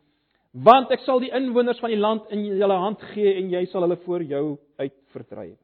[0.51, 3.87] want ek sal die inwoners van die land in julle hand gee en jy sal
[3.87, 4.45] hulle voor jou
[4.83, 5.59] uit verdryf.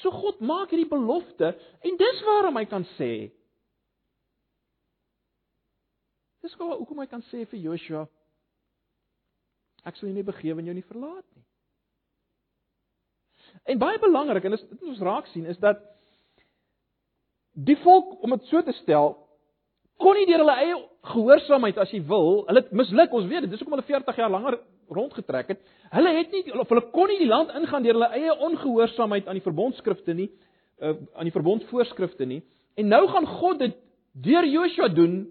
[0.00, 1.52] So God maak hierdie belofte
[1.84, 3.12] en dis waarom hy kan sê
[6.40, 8.06] Dis hoekom hy kan sê vir Joshua
[9.84, 11.44] Ek sal jou nie begewe en jou nie verlaat nie.
[13.72, 15.80] En baie belangrik en dit ons raak sien is dat
[17.56, 19.14] die volk om dit so te stel
[20.00, 20.76] kon nie deur hulle eie
[21.12, 24.58] gehoorsaamheid as jy wil, hulle misluk, ons weet dit, dis hoekom hulle 40 jaar langer
[24.90, 25.60] rondgetrek het.
[25.94, 29.38] Hulle het nie of hulle kon nie die land ingaan deur hulle eie ongehoorsaamheid aan
[29.38, 30.28] die verbondskrifte nie,
[30.80, 32.40] uh, aan die verbondsvoorskrifte nie.
[32.80, 33.76] En nou gaan God dit
[34.24, 35.22] deur Joshua doen.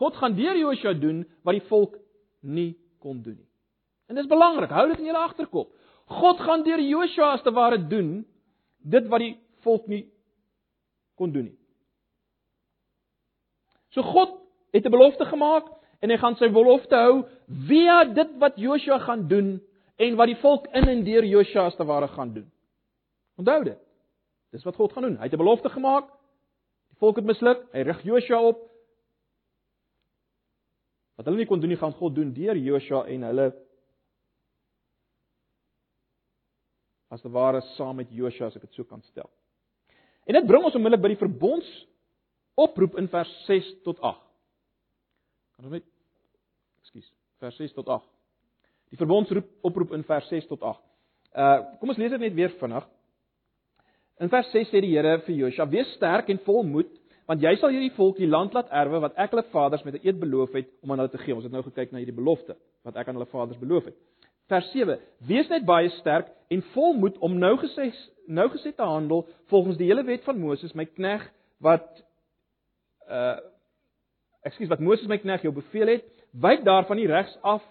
[0.00, 1.98] God gaan deur Joshua doen wat die volk
[2.40, 3.48] nie kon doen nie.
[4.10, 5.72] En dis belangrik, hou dit in jou agterkop.
[6.12, 8.22] God gaan deur Joshua as te ware doen
[8.82, 10.04] dit wat die volk nie
[11.16, 11.58] kon doen nie.
[13.92, 14.40] So God
[14.72, 15.68] het 'n belofte gemaak
[16.00, 17.24] en hy gaan sy belofte hou
[17.68, 19.60] via dit wat Joshua gaan doen
[19.96, 22.50] en wat die volk in en deur Joshua as te ware gaan doen.
[23.36, 23.78] Onthou dit.
[24.50, 25.16] Dis wat God gaan doen.
[25.16, 26.08] Hy het 'n belofte gemaak.
[26.90, 27.66] Die volk het misluk.
[27.72, 28.58] Hy rig Joshua op.
[31.16, 33.52] Wat hulle nie kon doen nie, gaan God doen deur Joshua en hulle
[37.12, 39.30] as te ware saam met Joshua as ek dit so kan stel.
[40.24, 41.68] En dit bring ons onmiddellik by die verbonds
[42.54, 44.20] oproep in vers 6 tot 8.
[45.56, 45.86] Kan ons net
[46.82, 47.12] Ekskuus,
[47.42, 48.08] vers 6 tot 8.
[48.92, 50.82] Die verbondsroep oproep in vers 6 tot 8.
[51.32, 52.88] Uh kom ons lees dit net weer vinnig.
[54.20, 56.90] In vers 6 sê die Here vir Josua: "Wees sterk en vol moed,
[57.26, 60.06] want jy sal hierdie volk die land laat erwe wat ek hulle vaders met 'n
[60.06, 62.56] eed beloof het om aan hulle te gee." Ons het nou gekyk na hierdie belofte
[62.84, 63.96] wat ek aan hulle vaders beloof het.
[64.48, 67.92] Vers 7: Wees net baie sterk en vol moed om nou gesê
[68.26, 72.04] nou gesê te handel volgens die hele wet van Moses, my knegg wat
[73.08, 73.38] uh
[74.42, 77.62] ekskuus wat Moses my knegg jou beveel het, wyk daarvan nie regs af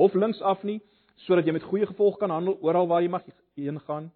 [0.00, 0.78] of links af nie,
[1.26, 4.10] sodat jy met goeie gevolg kan handel oral waar jy mag heen gaan.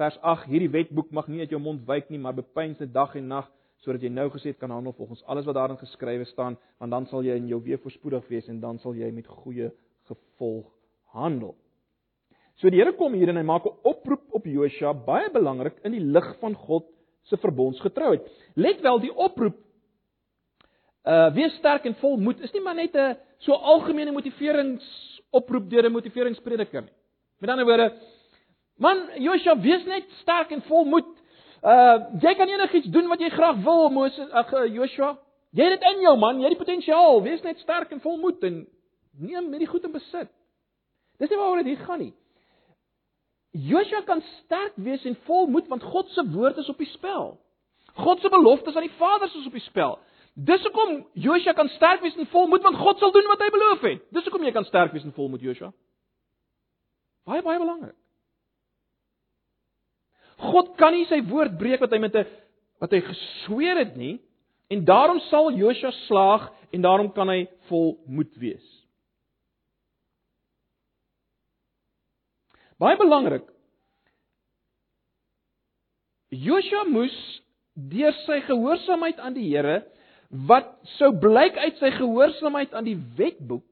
[0.00, 3.14] Vers 8: Hierdie wetboek mag nie uit jou mond wyk nie, maar bepeins dit dag
[3.16, 3.50] en nag
[3.82, 7.24] sodat jy nou gesê kan handel volgens alles wat daarin geskrywe staan, want dan sal
[7.26, 9.72] jy in jou weë voorspoedig wees en dan sal jy met goeie
[10.06, 10.68] gevolg
[11.14, 11.56] handel.
[12.60, 15.92] So die Here kom hier en hy maak 'n oproep op Josua, baie belangrik in
[15.92, 16.86] die lig van God
[17.22, 18.24] se verbondsgetrouheid.
[18.54, 19.58] Let wel, die oproep
[21.02, 25.84] uh wees sterk en vol moed is nie maar net 'n so algemene motiveringsoproep deur
[25.86, 26.92] 'n motiveringsprediker nie.
[27.40, 27.92] Met ander woorde,
[28.78, 31.08] man, Josua, wees net sterk en vol moed.
[31.62, 35.18] Uh jy kan enigiets doen wat jy graag wil, Moses, ag uh, Joshua.
[35.50, 37.22] Jy het dit in jou man, jy het die potensiaal.
[37.22, 38.66] Wees net sterk en vol moed en
[39.18, 40.30] neem hierdie goed in besit.
[41.18, 42.14] Dis nie waaroor dit hier gaan nie.
[43.52, 47.34] Joshua kan sterk wees en vol moed want God se woord is op die spel.
[47.94, 49.98] God se beloftes aan die vaders is op die spel.
[50.32, 53.50] Dis hoekom Joshua kan sterk wees en vol moed want God sal doen wat hy
[53.52, 54.04] beloof het.
[54.16, 55.72] Dis hoekom jy kan sterk wees en vol moed Joshua.
[57.28, 57.96] Baie baie belangrik.
[60.42, 62.26] God kan nie sy woord breek wat hy met 'n
[62.80, 64.18] wat hy gesweer het nie
[64.70, 68.64] en daarom sal Joshua slaag en daarom kan hy vol moed wees.
[72.82, 73.46] Baie belangrik.
[76.32, 77.14] Joshua moes
[77.92, 79.82] deur sy gehoorsaamheid aan die Here
[80.48, 83.68] wat sou blyk uit sy gehoorsaamheid aan die wetboek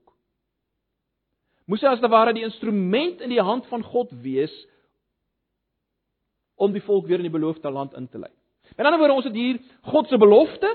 [1.71, 4.53] moes hy as te ware die instrument in die hand van God wees
[6.61, 8.31] om die volk weer in die beloofde land in te lei.
[8.77, 10.75] Met ander woorde, ons het hier God se belofte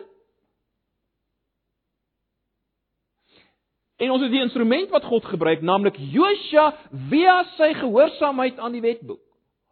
[3.95, 6.71] En ons het die instrument wat God gebruik, naamlik Josua
[7.09, 9.21] via sy gehoorsaamheid aan die wetboek.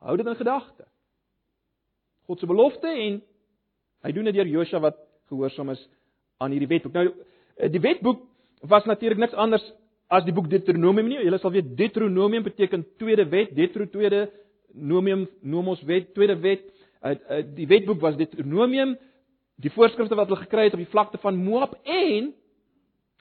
[0.03, 0.85] Hou dit in gedagte.
[2.27, 3.19] God se belofte en
[4.03, 4.99] hy doen dit deur Josua wat
[5.31, 5.81] gehoorsaam is
[6.39, 6.95] aan hierdie wetboek.
[6.95, 8.21] Nou eh, die wetboek
[8.71, 9.65] was natuurlik niks anders
[10.07, 11.19] as die boek Deuteronomium nie.
[11.25, 14.29] Julle sal weet Deuteronomium beteken tweede wet, Deutero tweede
[14.73, 16.63] Nomium Nomos wet, tweede wet.
[17.03, 18.95] Uh, uh, die wetboek was Deuteronomium,
[19.59, 22.31] die voorskrifte wat hulle gekry het op die vlakte van Moab en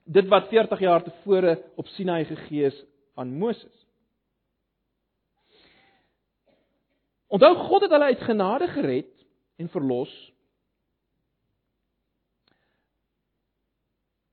[0.05, 2.85] dit wat 40 jaar tevore op Sinai gegee is
[3.15, 3.87] aan Moses.
[7.33, 10.33] Onthou God het hulle uit genade gered en verlos.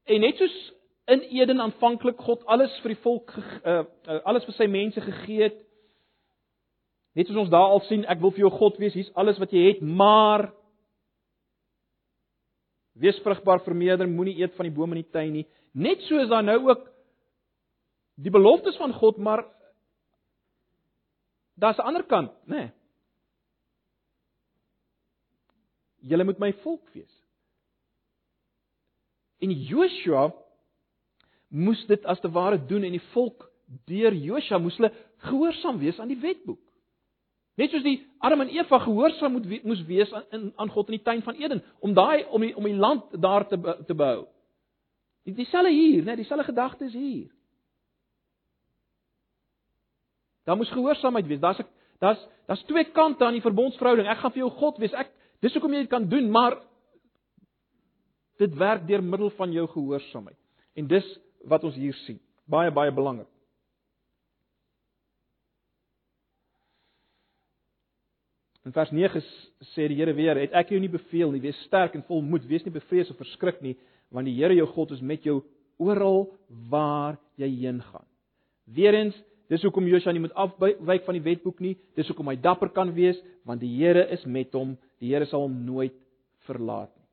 [0.03, 0.73] En net soos
[1.05, 3.83] in Eden aanvanklik God alles vir die volk uh,
[4.27, 5.61] alles vir sy mense gegee het.
[7.17, 9.53] Net soos ons daar al sien, ek wil vir jou God wees, hier's alles wat
[9.55, 10.49] jy het, maar
[12.99, 15.45] wees vrugbaar, vermeerder, moenie eet van die bome in die tuin nie.
[15.71, 16.87] Net so is daar nou ook
[18.19, 19.45] die beloftes van God, maar
[21.55, 22.55] daar's 'n ander kant, nê?
[22.55, 22.71] Nee.
[26.01, 27.15] Julle moet my volk wees.
[29.39, 30.33] En Joshua
[31.47, 33.51] moes dit as te ware doen en die volk
[33.85, 36.68] deur Joshua moes hulle gehoorsaam wees aan die wetboek.
[37.59, 41.03] Net soos die Adam en Eva gehoorsaam moet moes wees aan aan God in die
[41.03, 44.27] tuin van Eden om daai om die om die land daar te te behou.
[45.27, 46.15] Dieselfde hier, né?
[46.15, 47.27] Dieselfde gedagte is hier.
[50.47, 51.39] Daar moes gehoorsaamheid wees.
[51.39, 51.67] Daar's 'n
[51.99, 54.07] daar's daar's twee kante aan die verbondsverhouding.
[54.07, 54.93] Ek gaan vir jou God wees.
[54.93, 56.57] Ek dis hoekom jy dit kan doen, maar
[58.37, 60.37] dit werk deur middel van jou gehoorsaamheid.
[60.75, 62.19] En dis wat ons hier sien.
[62.45, 63.27] Baie baie belangrik.
[68.67, 69.21] In vers 9
[69.73, 72.45] sê die Here weer: "Het ek jou nie beveel nie, wees sterk en vol moed,
[72.47, 73.77] wees nie bevrees of verskrik nie,
[74.11, 75.41] want die Here jou God is met jou
[75.77, 76.27] oral
[76.69, 78.05] waar jy heen gaan."
[78.65, 79.15] Weerens,
[79.49, 82.93] dis hoekom Josua nie moet afwyk van die wetboek nie, dis hoekom hy dapper kan
[82.93, 85.95] wees, want die Here is met hom, die Here sal hom nooit
[86.45, 87.07] verlaat nie.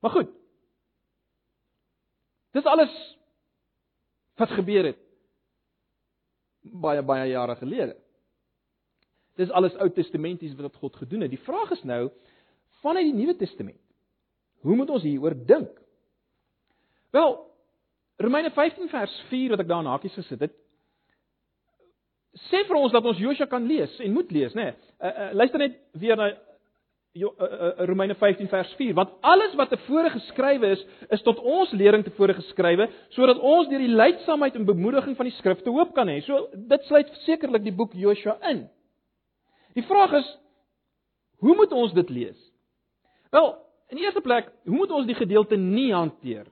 [0.00, 0.30] Maar goed.
[2.54, 2.94] Dis alles
[4.38, 4.98] wat gebeur het
[6.62, 7.96] baie baie jare gelede.
[9.38, 11.30] Dis alles Ou Testamentes wat God gedoen het.
[11.30, 12.08] Die vraag is nou
[12.82, 13.80] vanuit die Nuwe Testament.
[14.66, 15.70] Hoe moet ons hieroor dink?
[17.14, 17.36] Wel,
[18.18, 20.56] Romeine 15 vers 4 wat ek daar in hakies gesit het,
[22.48, 24.70] sê vir ons dat ons Josua kan lees en moet lees, né?
[24.70, 24.92] Nee.
[24.98, 26.32] Uh, uh, luister net weer na
[27.18, 30.82] Jo, uh, uh, Romeine 15 vers 4 want alles wat tevore geskrywe is
[31.16, 35.34] is tot ons lering tevore geskrywe sodat ons deur die leidsaamheid en bemoediging van die
[35.38, 36.20] skrifte hoop kan hê.
[36.26, 38.66] So dit sluit sekerlik die boek Joshua in.
[39.76, 40.28] Die vraag is
[41.38, 42.38] hoe moet ons dit lees?
[43.30, 43.50] Wel,
[43.92, 46.48] in die eerste plek, hoe moet ons die gedeelte nie hanteer?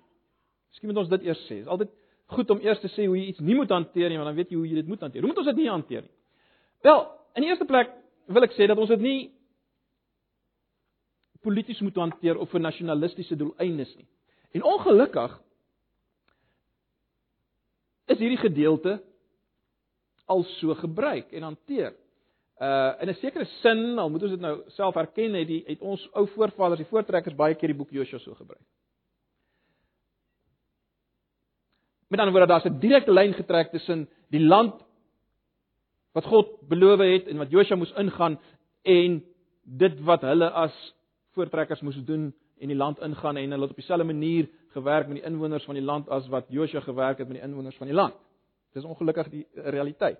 [0.70, 1.60] Miskien moet ons dit eers sê.
[1.60, 1.92] Dit is altyd
[2.36, 4.52] goed om eers te sê hoe jy iets nie moet hanteer nie, want dan weet
[4.52, 5.24] jy hoe jy dit moet hanteer.
[5.24, 6.14] Hoe moet ons dit nie hanteer nie?
[6.86, 7.02] Wel,
[7.38, 7.92] in die eerste plek
[8.34, 9.18] wil ek sê dat ons dit nie
[11.46, 14.08] polities moet hanteer of vir nasionalistiese doeleindes nie.
[14.56, 15.36] En ongelukkig
[18.10, 18.98] is hierdie gedeelte
[20.26, 21.94] al so gebruik en hanteer.
[22.60, 25.80] Uh in 'n sekere sin, al moet ons dit nou self erken, het die het
[25.80, 28.64] ons ou voorvaders, die voortrekkers baie keer die boek Josua so gebruik.
[32.08, 34.74] Met ander woorde, daar's 'n direkte lyn getrek tussen die land
[36.12, 38.38] wat God beloof het en wat Josua moes ingaan
[38.82, 39.24] en
[39.62, 40.94] dit wat hulle as
[41.34, 45.16] voortrekkers moes doen en die land ingaan en hulle het op dieselfde manier gewerk met
[45.16, 47.96] die inwoners van die land as wat Josua gewerk het met die inwoners van die
[47.96, 48.14] land.
[48.72, 50.18] Dis ongelukkig die realiteit.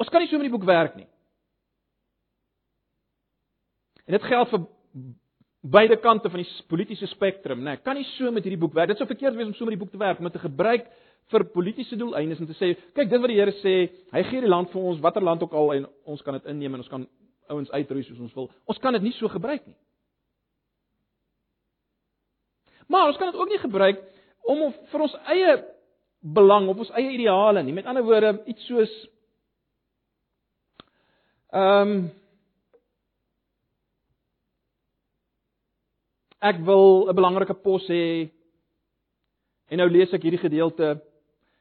[0.00, 1.08] Ons kan nie so met die boek werk nie.
[4.06, 4.64] En dit geld vir
[5.62, 7.76] beide kante van die politieke spektrum, né?
[7.76, 8.90] Nee, kan nie so met hierdie boek werk.
[8.90, 10.88] Dit sou verkeerd wees om so met die boek te werk, om dit te gebruik
[11.30, 13.74] vir politieke doeleindes en te sê, kyk, dit wat die Here sê,
[14.12, 16.74] hy gee die land vir ons, watter land ook al en ons kan dit inneem
[16.74, 17.06] en ons kan
[17.52, 18.50] ouens uitroei soos ons wil.
[18.70, 19.78] Ons kan dit nie so gebruik nie.
[22.90, 24.02] Maar ons kan dit ook nie gebruik
[24.50, 25.54] om vir ons eie
[26.34, 27.74] belang of ons eie ideale nie.
[27.76, 28.92] Met ander woorde, iets soos
[31.52, 32.10] Ehm um,
[36.42, 38.28] Ek wil 'n belangrike pos hê.
[39.70, 41.00] En nou lees ek hierdie gedeelte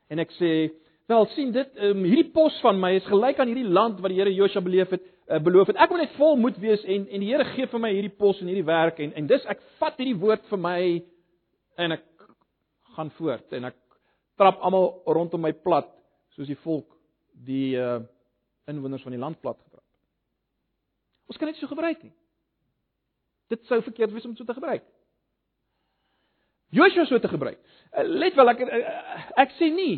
[0.09, 0.71] en ek sê,
[1.07, 4.17] "Wel, sien dit, um, hierdie pos van my is gelyk aan hierdie land wat die
[4.17, 5.75] Here Josua beleef het, uh, beloof het.
[5.75, 8.41] Ek moet net vol moed wees en en die Here gee vir my hierdie pos
[8.41, 11.03] en hierdie werk en en dis ek vat hierdie woord vir my
[11.77, 12.03] en ek
[12.95, 13.75] gaan voort en ek
[14.37, 15.87] trap almal rondom my plat
[16.35, 16.97] soos die volk
[17.31, 18.01] die uh,
[18.67, 19.70] inwoners van die land plat getrap.
[21.31, 22.11] Ons kan dit so gebruik nie.
[23.51, 24.83] Dit sou verkeerd wees om dit so te gebruik.
[26.75, 27.59] Joshua so te gebruik.
[27.91, 28.79] Uh, let wel ek uh,
[29.45, 29.93] ek sê nie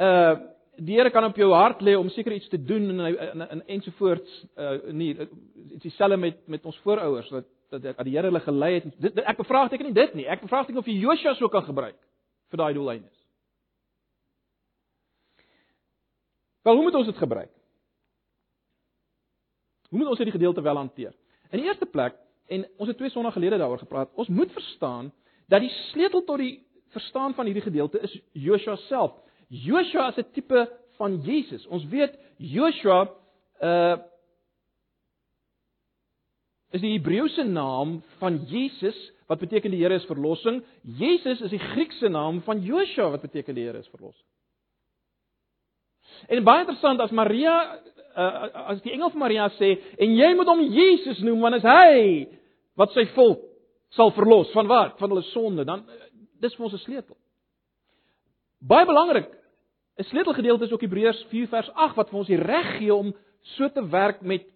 [0.00, 0.50] uh
[0.82, 3.60] die Here kan op jou hart lê om seker iets te doen en en, en
[3.74, 5.34] ensovoorts uh nie dit
[5.76, 8.88] is dieselfde met met ons voorouers wat dat die Here hulle gelei het.
[9.00, 10.26] Dit, ek bevraagteken nie dit nie.
[10.28, 11.98] Ek bevraagteken of jy Joshua so kan gebruik
[12.52, 13.18] vir daai doeleindes.
[16.62, 17.52] Wel, hoe moet ons dit gebruik?
[19.92, 21.12] Hoe moet ons hierdie gedeelte wel hanteer?
[21.52, 22.14] In die eerste plek,
[22.48, 25.10] en ons het twee sonder gelede daaroor gepraat, ons moet verstaan
[25.52, 26.62] dat die sleutel tot die
[26.96, 29.12] verstaan van hierdie gedeelte is Joshua self.
[29.48, 30.62] Joshua is 'n tipe
[30.96, 31.66] van Jesus.
[31.66, 33.10] Ons weet Joshua
[33.60, 33.96] uh
[36.72, 38.96] is die Hebreëse naam van Jesus
[39.28, 40.62] wat beteken die Here is verlossing.
[40.82, 44.26] Jesus is die Griekse naam van Joshua wat beteken die Here is verlossing.
[46.28, 47.78] En baie interessant as Maria
[48.16, 51.66] uh, as die engel van Maria sê en jy moet hom Jesus noem want is
[51.66, 52.28] hy
[52.76, 53.42] wat sy volk
[53.92, 54.96] sal verlos van wat?
[54.98, 55.64] Van hulle sonde.
[55.68, 56.08] Dan uh,
[56.40, 57.16] dis vir ons 'n sleutel.
[58.60, 59.28] Baie belangrik.
[59.98, 63.12] 'n Sleutelgedeelte is ook Hebreërs 4 vers 8 wat vir ons die reg gee om
[63.56, 64.46] so te werk met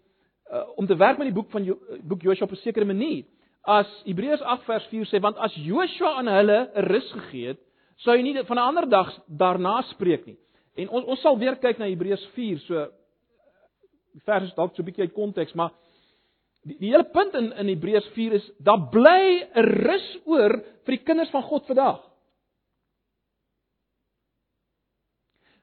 [0.52, 3.24] uh, om te werk met die boek van jo boek Joshua op 'n sekere manier.
[3.62, 7.60] As Hebreërs 8 vers 4 sê want as Joshua aan hulle 'n rus gegee het,
[7.96, 10.38] sou hy nie van 'n ander dag daarna spreek nie.
[10.76, 12.88] En ons ons sal weer kyk na Hebreërs 4 so
[14.24, 15.72] vers is dalk so 'n bietjie uit konteks, maar
[16.62, 20.52] die, die hele punt in in Hebreërs 4 is daar bly 'n rus oor
[20.84, 22.00] vir die kinders van God vandag.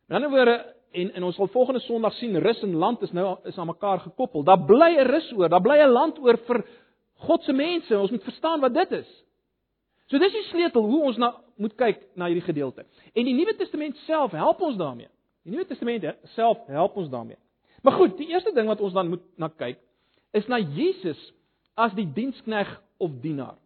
[0.10, 3.38] In ander woorde, en en ons sal volgende Sondag sien rus en land is nou
[3.50, 4.44] is aan mekaar gekoppel.
[4.44, 6.66] Daar bly 'n rus oor, daar bly 'n land oor vir
[7.14, 7.98] God se mense.
[8.00, 9.24] Ons moet verstaan wat dit is.
[10.06, 12.86] So dis die sleutel hoe ons na moet kyk na hierdie gedeelte.
[13.14, 15.10] En die Nuwe Testament self help ons daarmee.
[15.44, 17.38] Die Nuwe Testament self help ons daarmee.
[17.84, 19.80] Maar goed, die eerste ding wat ons dan moet na kyk
[20.34, 21.20] is na Jesus
[21.78, 22.70] as die dienskneg
[23.04, 23.58] of dienaar.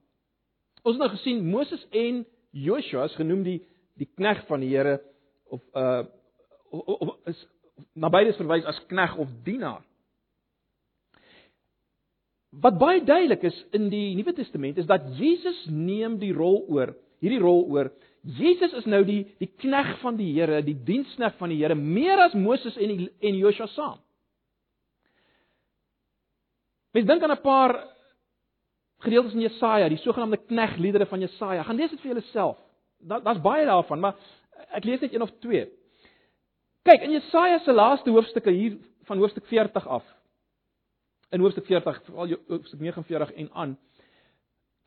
[0.84, 2.24] Ons het nou gesien Moses en
[2.56, 3.60] Joshua is genoem die
[3.98, 5.00] die kneg van die Here
[5.54, 6.04] of uh
[6.70, 7.40] of, of is
[7.98, 9.84] na beide verwys as kneg of dienaar.
[12.58, 16.96] Wat baie duidelik is in die Nuwe Testament is dat Jesus neem die rol oor,
[17.22, 17.92] hierdie rol oor.
[18.38, 22.26] Jesus is nou die die kneg van die Here, die dienskneg van die Here meer
[22.26, 24.00] as Moses en die, en Joshua saam.
[26.98, 27.88] Mens dink aan 'n paar
[29.06, 31.64] gedeeltes in Jesaja, die sogenaamde knegliedere van Jesaja.
[31.64, 32.58] Gaan lees dit vir julleself.
[33.00, 34.16] Daar daar's baie daarvan, maar
[34.72, 35.70] ek lees net een of twee.
[36.82, 40.04] Kyk, in Jesaja se laaste hoofstukke hier van hoofstuk 40 af.
[41.30, 43.78] In hoofstuk 40, veral hoofstuk 49 en aan,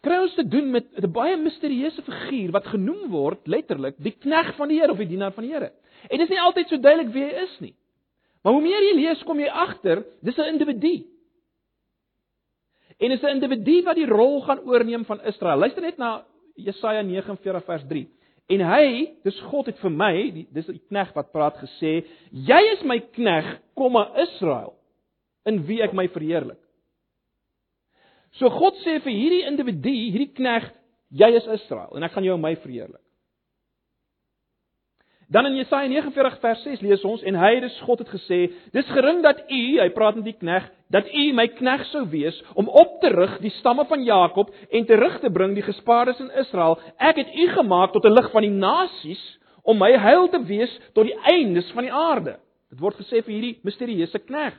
[0.00, 4.56] kry ons te doen met 'n baie misterieuse figuur wat genoem word letterlik die knegg
[4.56, 5.72] van die Here of die dienaar van die Here.
[6.08, 7.74] En dit is nie altyd so duidelik wie hy is nie.
[8.42, 11.09] Maar hoe meer jy lees, kom jy agter, dis 'n individu.
[13.00, 15.58] En is 'n individu wat die rol gaan oorneem van Israel.
[15.58, 16.24] Luister net na
[16.54, 18.08] Jesaja 49 vers 3.
[18.50, 22.60] En hy, dis God het vir my, die, dis die knegg wat praat gesê, jy
[22.72, 24.74] is my knegg, komma Israel,
[25.46, 26.58] in wie ek my verheerlik.
[28.38, 30.66] So God sê vir hierdie individu, hierdie knegg,
[31.10, 33.02] jy is Israel en ek gaan jou in my verheerlik.
[35.30, 38.38] Dan in Jesaja 49 vers 6 lees ons en hy, dis God het gesê,
[38.74, 42.34] dis gering dat u, hy praat met die knegg, dat u my knegg sou wees
[42.58, 46.32] om op te rig die stamme van Jakob en terug te bring die gespaardes in
[46.42, 46.80] Israel.
[46.98, 49.22] Ek het u gemaak tot 'n lig van die nasies
[49.62, 52.38] om my heil te wees tot die eindes van die aarde.
[52.70, 54.58] Dit word gesê vir hierdie misterieuse knegg.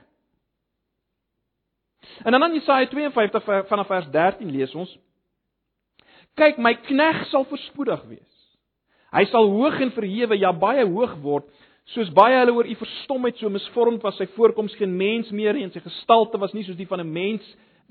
[2.23, 4.97] En dan in Jesaja 52 vanaf vers 13 lees ons:
[6.35, 8.30] Kyk, my knegg sal voorspoedig wees.
[9.11, 11.47] Hy sal hoog en verhewe, ja baie hoog word,
[11.91, 15.73] soos baie hulle oor u verstomheid so misvormd was sy voorkoms geen mens meer en
[15.73, 17.43] sy gestalte was nie soos die van 'n mens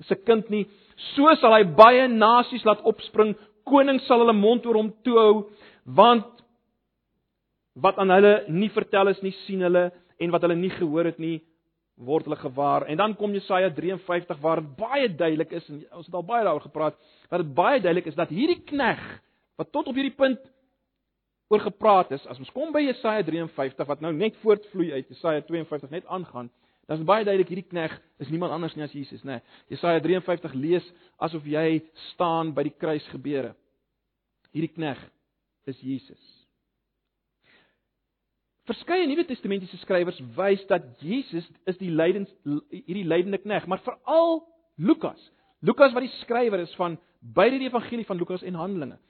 [0.09, 0.67] se kind nie.
[1.15, 3.35] So sal hy baie nasies laat opspring,
[3.67, 5.35] konings sal hulle mond oor hom toe hou,
[5.85, 6.27] want
[7.77, 11.19] wat aan hulle nie vertel is nie, sien hulle en wat hulle nie gehoor het
[11.19, 11.41] nie,
[12.01, 12.87] word hulle gewaar.
[12.89, 16.45] En dan kom Jesaja 53 waar dit baie duidelik is en ons het al baie
[16.45, 16.97] daaroor gepraat,
[17.29, 19.03] dat dit baie duidelik is dat hierdie knegg
[19.61, 20.41] wat tot op hierdie punt
[21.51, 25.43] oor gepraat is, as ons kom by Jesaja 53 wat nou net voortvloei uit Jesaja
[25.49, 26.51] 52 net aangaan,
[26.87, 29.39] dan is baie duidelik hierdie knegg is niemand anders nie as Jesus, né?
[29.39, 30.87] Nee, Jesaja 53 lees
[31.23, 31.81] asof jy
[32.13, 33.53] staan by die kruis gebeure.
[34.55, 35.03] Hierdie knegg
[35.71, 36.23] is Jesus.
[38.71, 42.31] Verskeie Nuwe Testamentiese skrywers wys dat Jesus is die lydens
[42.71, 44.45] hierdie lydende knegg, maar veral
[44.79, 45.19] Lukas.
[45.67, 49.01] Lukas wat die skrywer is van beide die evangelie van Lukas en Handelinge.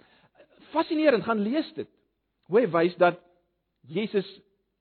[0.73, 1.89] Fascinerend, gaan lees dit
[2.51, 3.21] hoe hy wys dat
[3.87, 4.27] Jesus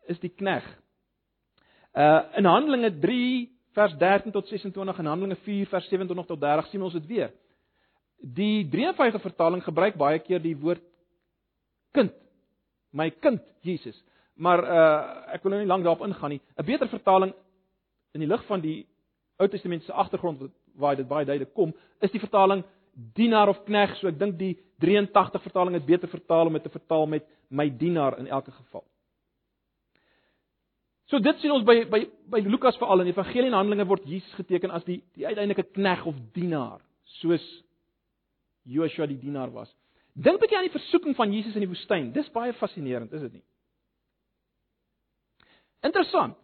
[0.10, 0.66] is die knegg.
[1.94, 6.70] Uh in Handelinge 3 vers 13 tot 26 en Handelinge 4 vers 27 tot 30
[6.72, 7.32] sien ons dit weer.
[8.20, 10.82] Die 53 vertaling gebruik baie keer die woord
[11.96, 12.14] kind.
[12.92, 13.98] My kind Jesus.
[14.34, 16.42] Maar uh ek wil nou nie lank daarop ingaan nie.
[16.58, 17.34] 'n Beter vertaling
[18.14, 18.88] in die lig van die
[19.40, 22.64] Ou Testamentiese agtergrond waar dit baie duidelik kom, is die vertaling
[23.14, 23.96] dienaar of knegg.
[24.00, 27.70] So ek dink die 83 vertaling het beter vertaal om dit te vertaal met my
[27.70, 28.86] dienaar in elke geval.
[31.10, 34.34] So dit sien ons by by by Lukas veral in Evangelie en Handelinge word Jesus
[34.38, 36.84] geteken as die die uiteindelike knegg of dienaar,
[37.20, 37.46] soos
[38.70, 39.72] Joshua die dienaar was.
[40.14, 42.12] Dink bietjie aan die versoeking van Jesus in die woestyn.
[42.14, 43.46] Dis baie fascinerend, is dit nie?
[45.88, 46.38] Interessant.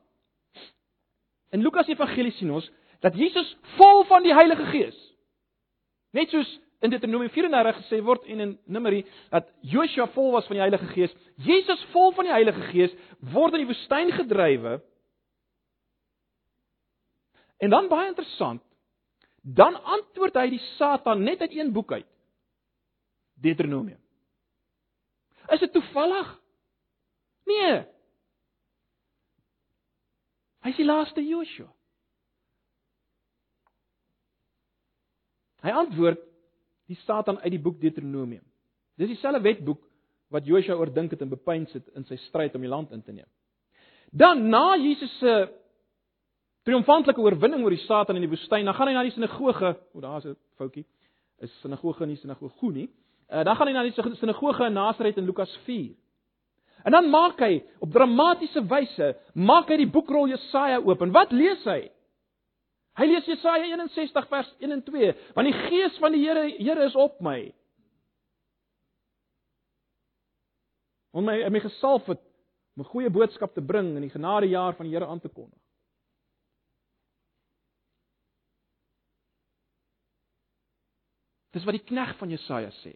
[1.53, 2.65] In Lukas Evangelie sien ons
[3.03, 4.97] dat Jesus vol van die Heilige Gees.
[6.15, 6.49] Net soos
[6.85, 9.01] in Deuteronomium 34 gesê word en in Numeri
[9.33, 12.93] dat Joshua vol was van die Heilige Gees, Jesus vol van die Heilige Gees
[13.33, 14.77] word in die woestyn gedrywe.
[17.63, 18.63] En dan baie interessant,
[19.41, 22.07] dan antwoord hy die Satan net uit een boek uit.
[23.43, 23.99] Deuteronomium.
[25.51, 26.29] Is dit toevallig?
[27.45, 27.83] Nee.
[30.65, 31.67] Hy is die laaste Joshua.
[35.65, 36.21] Hy antwoord
[36.85, 38.43] die Satan uit die boek Deuteronomium.
[38.99, 39.81] Dis dieselfde wetboek
[40.33, 43.13] wat Josua oordink het en bepeins het in sy stryd om die land in te
[43.15, 43.27] neem.
[44.13, 45.33] Dan na Jesus se
[46.65, 50.01] triomfantelike oorwinning oor die Satan in die woestyn, dan gaan hy na die sinagoge, o
[50.01, 50.85] daar's 'n foutjie.
[51.41, 52.89] Is sinagoge nie sinagoge nie.
[53.29, 55.95] Uh, dan gaan hy na die sinagoge in Nasaret in Lukas 4.
[56.85, 61.31] En dan maak hy op dramatiese wyse, maak hy die boekrol Jesaja oop en wat
[61.31, 61.89] lees hy?
[62.95, 66.85] Hy lees Jesaja 61 vers 1 en 2, want die gees van die Here Here
[66.87, 67.39] is op my.
[71.15, 72.23] Om my my gesalf het
[72.75, 75.59] om 'n goeie boodskap te bring en die genadejaar van die Here aan te kondig.
[81.51, 82.95] Dis wat die knegg van Jesaja sê.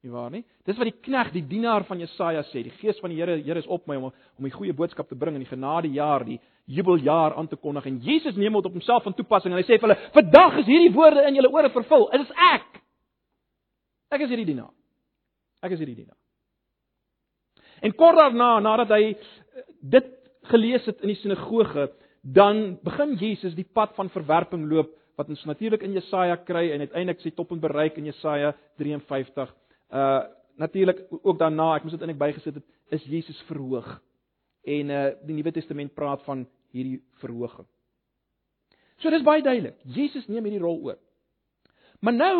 [0.00, 0.40] Nie waar nie?
[0.64, 3.60] Dis wat die knegg, die dienaar van Jesaja sê, die gees van die Here, Here
[3.60, 6.38] is op my om om die goeie boodskap te bring in die genadejaar, die
[6.72, 7.84] jubeljaar aan te kondig.
[7.90, 10.70] En Jesus neem dit op homself van toepassing en hy sê vir hulle: "Vandag is
[10.70, 12.08] hierdie woorde in julle ore vervul.
[12.14, 12.80] Dit is ek.
[14.10, 14.72] Ek is hierdie dienaar.
[15.60, 16.16] Ek is hierdie dienaar."
[17.84, 20.10] En kort daarna, nadat hy eh, dit
[20.48, 21.90] gelees het in die sinagoge,
[22.22, 26.88] dan begin Jesus die pad van verwerping loop wat ons natuurlik in Jesaja kry en
[26.88, 29.59] uiteindelik sy toppunt bereik in Jesaja 53
[29.90, 30.22] Uh
[30.60, 33.86] natuurlik ook daarna, ek moes dit eintlik bygesit het, is Jesus verhoog.
[34.68, 37.66] En uh die Nuwe Testament praat van hierdie verhoging.
[39.00, 39.78] So dis baie duidelik.
[39.84, 40.98] Jesus neem hierdie rol oor.
[42.00, 42.34] Maar nou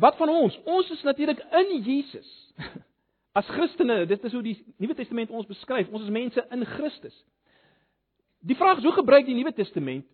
[0.00, 0.56] wat van ons?
[0.64, 2.28] Ons is natuurlik in Jesus.
[3.38, 5.88] As Christene, dit is hoe die Nuwe Testament ons beskryf.
[5.92, 7.16] Ons is mense in Christus.
[8.44, 10.08] Die vraag is hoe gebruik die Nuwe Testament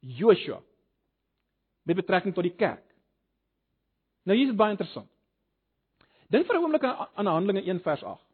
[0.00, 0.62] Joshua
[1.84, 2.84] met betrekking tot die kerk?
[4.28, 5.08] Nou hier is baie interessant.
[6.30, 8.30] Dink vir 'n oomblik aan Handelinge 1 vers 8.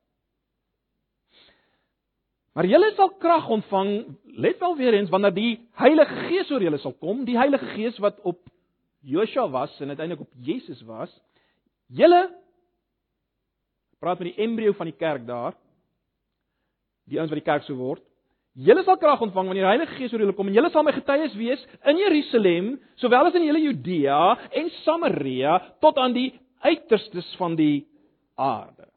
[2.56, 6.78] Maar julle sal krag ontvang, let wel weer eens wanneer die Heilige Gees oor julle
[6.78, 8.38] sal kom, die Heilige Gees wat op
[9.00, 11.12] Joshua was en uiteindelik op Jesus was.
[11.86, 12.30] Julle
[13.98, 15.54] praat met die embrio van die kerk daar.
[17.04, 18.02] Die ouens wat die kerk sou word.
[18.56, 20.94] Julle sal krag ontvang wanneer die Heilige Gees oor julle kom en julle sal my
[20.96, 24.20] getuies wees in Jerusalem, sowel as in hele Judea
[24.56, 26.30] en Samaria tot aan die
[26.64, 27.84] uiterstes van die
[28.40, 28.88] aarde.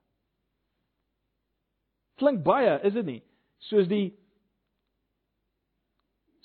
[2.23, 3.19] Klink baie, is dit nie?
[3.67, 4.13] Soos die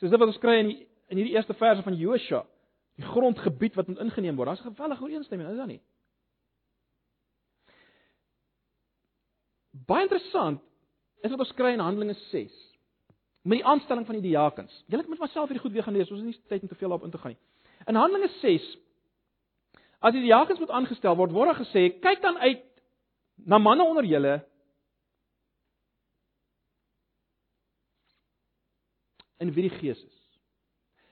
[0.03, 0.81] soos dit wat ons kry in die,
[1.15, 2.43] in hierdie eerste verse van Josua,
[2.99, 4.51] die grondgebied wat moet ingeneem word.
[4.51, 5.83] Daar's 'n gewellige ooreenstemming, is daar nie?
[9.87, 10.61] Baie interessant
[11.23, 12.74] is wat ons kry in Handelinge 6
[13.45, 14.73] met die aanstelling van die diakens.
[14.89, 16.89] Julle moet myself hierdie goed weer gaan lees, ons het nie tyd om te veel
[16.89, 17.41] daarop in te gaan nie.
[17.91, 18.71] In Handelinge 6
[20.05, 22.65] as die diakens moet aangestel word, word daar gesê, kyk dan uit
[23.49, 24.35] na manne onder julle
[29.41, 30.19] in wie die Gees is.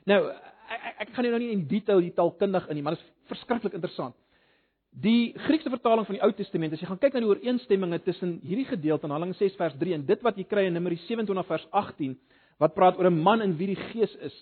[0.08, 3.04] Nou, ek, ek, ek gaan nou nie in detail die taalkundig in nie, maar dit
[3.04, 4.16] is verskriklik interessant.
[5.00, 8.34] Die Griekse vertaling van die Ou Testament, as jy gaan kyk na die ooreenstemminge tussen
[8.44, 11.48] hierdie gedeelte in Handelinge 6 vers 3 en dit wat jy kry in Numeri 27
[11.48, 12.16] vers 18
[12.60, 14.36] wat praat oor 'n man in wie die Gees is,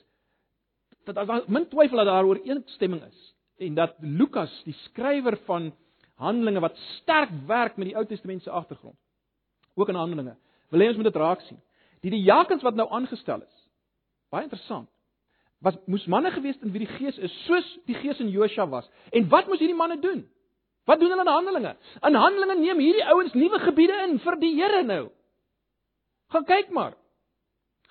[1.06, 5.72] dat daar min twyfel dat daar ooreenstemming is en dat Lukas, die skrywer van
[6.16, 8.96] Handelinge wat sterk werk met die Ou Testament se agtergrond,
[9.76, 10.36] ook in Handelinge,
[10.70, 11.60] wil hê ons moet dit raak sien.
[12.02, 13.68] Die diakens wat nou aangestel is,
[14.30, 14.88] baie interessant
[15.60, 18.66] was moes manne gewees het in wie die gees is soos die gees in Josua
[18.68, 18.88] was.
[19.12, 20.24] En wat moes hierdie manne doen?
[20.90, 21.76] Wat doen hulle in Handelinge?
[22.08, 25.04] In Handelinge neem hierdie ouens nuwe gebiede in vir die Here nou.
[26.34, 26.96] Gaan kyk maar.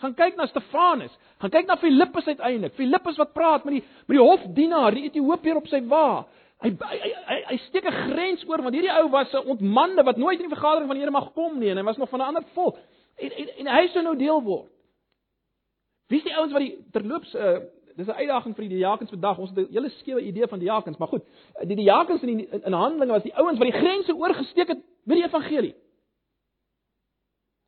[0.04, 1.16] Gaan kyk na Stefanus.
[1.40, 2.76] Gaan kyk na Filippus uiteindelik.
[2.76, 6.26] Filippus wat praat met die met die hofdienaar, die Ethiopier op sy wa.
[6.64, 10.18] Hy hy hy, hy steek 'n grens oor want hierdie ou was 'n ontmande wat
[10.18, 12.20] nooit in die vergadering van die Here mag kom nie en hy was nog van
[12.20, 12.78] 'n ander volk.
[13.18, 14.72] En en, en hy sou nou deel word.
[16.10, 17.60] Wie is die ouens wat die terloops uh
[18.00, 19.38] dis 'n uitdaging vir die diakens vandag.
[19.38, 21.24] Ons het 'n hele skewe idee van diakens, maar goed.
[21.68, 25.18] Die diakens in die, in Handelinge was die ouens wat die grense oorgesteek het met
[25.18, 25.76] die evangelie.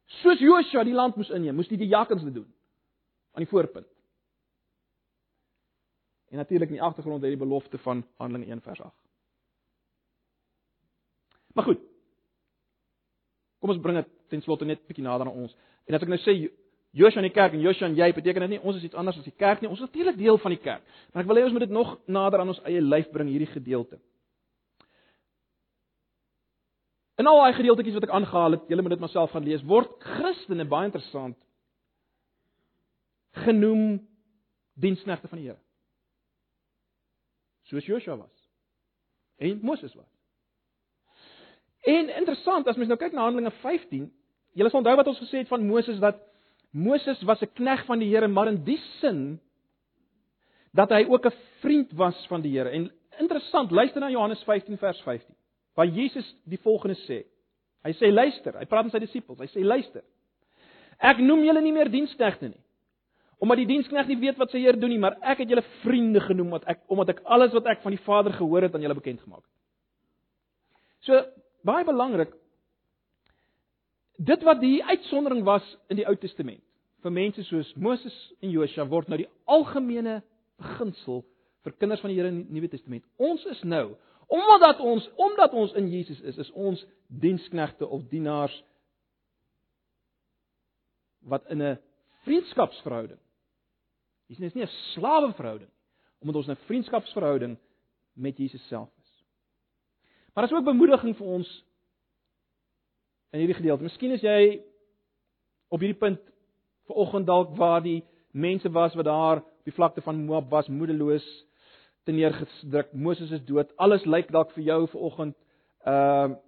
[0.05, 2.53] Soos Joshua die land moes inneem, moes die diakens dit doen
[3.33, 3.87] aan die voorpunt.
[6.29, 8.95] En natuurlik in die agtergrond het die belofte van Handelinge 1 vers 8.
[11.53, 11.79] Maar goed.
[13.59, 15.55] Kom ons bring dit ten slotte net 'n bietjie nader aan ons.
[15.85, 16.51] En as ek nou sê
[16.91, 19.17] Joshua in die kerk en Joshua en jy beteken dit nie ons is iets anders
[19.17, 19.69] as die kerk nie.
[19.71, 20.83] Ons is natuurlik deel van die kerk.
[21.11, 23.47] Maar ek wil hê ons moet dit nog nader aan ons eie lyf bring hierdie
[23.53, 23.99] gedeelte.
[27.21, 29.63] In al daai gedeeltetjies wat ek aangehaal het, julle moet dit maar self gaan lees.
[29.67, 31.37] Word Christene baie interessant
[33.45, 34.01] genoem
[34.81, 35.59] diensknegte van die Here.
[37.69, 38.33] Soos Joshua was.
[39.39, 40.09] En Moses was.
[41.87, 44.09] En interessant as mens nou kyk na Handelinge 15,
[44.59, 46.19] julle sal onthou wat ons gesê het van Moses dat
[46.71, 49.39] Moses was 'n knegg van die Here, maar in die sin
[50.73, 52.69] dat hy ook 'n vriend was van die Here.
[52.69, 55.35] En interessant, luister na Johannes 15 vers 15.
[55.75, 57.25] Waar Jesus die volgende sê.
[57.83, 59.39] Hy sê luister, hy praat met sy disippels.
[59.39, 60.03] Hy sê luister.
[60.99, 62.61] Ek noem julle nie meer diensknegte nie.
[63.41, 66.21] Omdat die diensknegt nie weet wat sy Heer doen nie, maar ek het julle vriende
[66.21, 68.99] genoem wat ek omdat ek alles wat ek van die Vader gehoor het aan julle
[68.99, 69.55] bekend gemaak het.
[71.01, 71.25] So
[71.65, 72.35] baie belangrik
[74.21, 76.61] dit wat die uitsondering was in die Ou Testament
[77.01, 80.19] vir mense soos Moses en Josua word nou die algemene
[80.61, 81.23] beginsel
[81.65, 83.05] vir kinders van die Here in die Nuwe Testament.
[83.17, 83.95] Ons is nou
[84.31, 86.83] omdat ons omdat ons in Jesus is, is ons
[87.21, 88.53] diensknegte of dienaars
[91.27, 91.77] wat in 'n
[92.25, 93.19] vriendskapsverhouding.
[94.29, 95.69] Dis nie 'n slaweverhouding
[96.21, 97.57] omdat ons 'n vriendskapsverhouding
[98.13, 99.25] met Jesus self is.
[100.33, 101.65] Maar dit is ook bemoediging vir ons
[103.31, 103.83] in hierdie gedeelte.
[103.83, 104.61] Miskien is jy
[105.71, 106.19] op hierdie punt
[106.87, 108.01] ver oggend dalk waar die
[108.31, 111.25] mense was wat daar op die vlakte van Moab was, moedeloos
[112.03, 112.93] te neergedruk.
[112.93, 113.71] Moses is dood.
[113.77, 115.37] Alles lyk dalk vir jou ver oggend
[115.85, 116.39] ehm uh,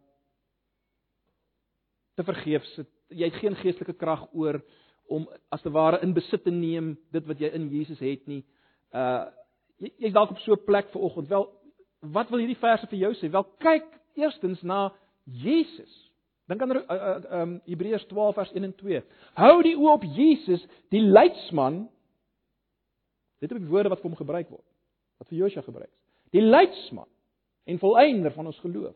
[2.13, 2.73] te vergeefs.
[3.09, 4.59] Jy het geen geestelike krag oor
[5.09, 8.43] om as te ware in besit te neem dit wat jy in Jesus het nie.
[8.93, 9.25] Uh
[9.81, 11.27] jy's jy dalk op so 'n plek ver oggend.
[11.27, 11.49] Wel,
[11.99, 13.31] wat wil hierdie verse vir jou sê?
[13.31, 14.93] Wel, kyk eerstens na
[15.25, 16.02] Jesus.
[16.51, 19.03] Dink aan ehm uh, uh, um, Hebreërs 12 vers 1 en 2.
[19.39, 21.85] Hou die oë op Jesus, die leidsman.
[23.39, 24.65] Dit is die woorde wat vir hom gebruik word.
[25.21, 25.99] Wat vir Josua gebruik is.
[26.35, 27.07] Die leidsman
[27.69, 28.95] en volëinder van ons geloof.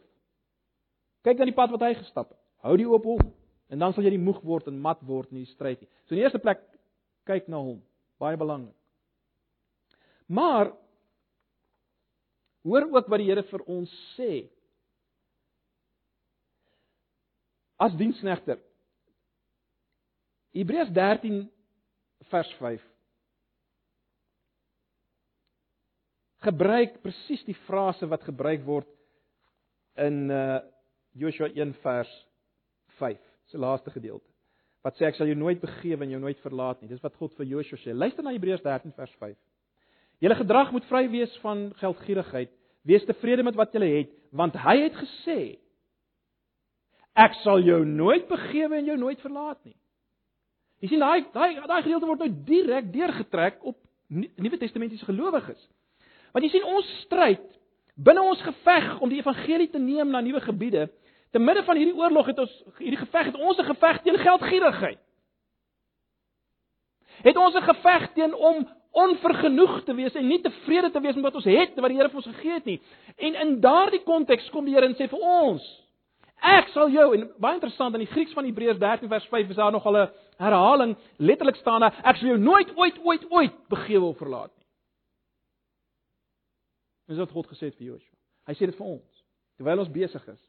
[1.23, 2.39] Kyk na die pad wat hy gestap het.
[2.67, 3.23] Hou die oë op hom
[3.71, 5.89] en dan sal jy nie moeg word en mat word in die stryd nie.
[6.07, 6.59] So in die eerste plek
[7.27, 7.79] kyk na hom.
[8.19, 8.75] Baie belangrik.
[10.27, 10.73] Maar
[12.67, 14.47] hoor ook wat die Here vir ons sê
[17.77, 18.59] as diensknegter.
[20.57, 21.43] Hebreërs 13
[22.31, 22.85] vers 5
[26.47, 28.89] gebruik presies die frase wat gebruik word
[30.03, 30.59] in uh
[31.17, 32.09] Joshua 1 vers
[32.99, 33.17] 5,
[33.49, 34.27] se laaste gedeelte.
[34.85, 36.91] Wat sê ek sal jou nooit begewe en jou nooit verlaat nie.
[36.91, 37.95] Dis wat God vir Joshua sê.
[37.95, 39.33] Luister na Hebreërs 13 vers 5.
[40.21, 42.53] Julle gedrag moet vry wees van geldgierigheid.
[42.85, 45.39] Wees tevrede met wat julle het, want hy het gesê
[47.17, 49.75] Ek sal jou nooit begewe en jou nooit verlaat nie.
[50.83, 55.59] Jy sien daai daai daai gedeelte word nou direk deurgetrek op Nuwe Testamentiese gelowiges.
[56.31, 57.43] Want jy sien ons stryd
[57.97, 60.85] binne ons geveg om die evangelie te neem na nuwe gebiede.
[61.33, 64.99] Te midde van hierdie oorlog het ons hierdie geveg het ons 'n geveg teen geldgierigheid.
[67.25, 71.23] Het ons 'n geveg teen om onvergenoeg te wees en nie tevrede te wees met
[71.23, 72.81] wat ons het wat die Here vir ons gegee het nie.
[73.17, 75.86] En in daardie konteks kom die Here en sê vir ons,
[76.45, 79.57] Ek sal jou en baie interessant in die Grieks van Hebreërs 13 vers 5 is
[79.57, 83.67] daar nog al 'n herhaling letterlik staan daar ek sal jou nooit ooit ooit ooit
[83.69, 84.65] begewe of verlaat nie.
[87.07, 88.17] Dis wat God gesê het vir Joshua.
[88.47, 89.23] Hy sê dit vir ons
[89.57, 90.43] terwyl ons besig is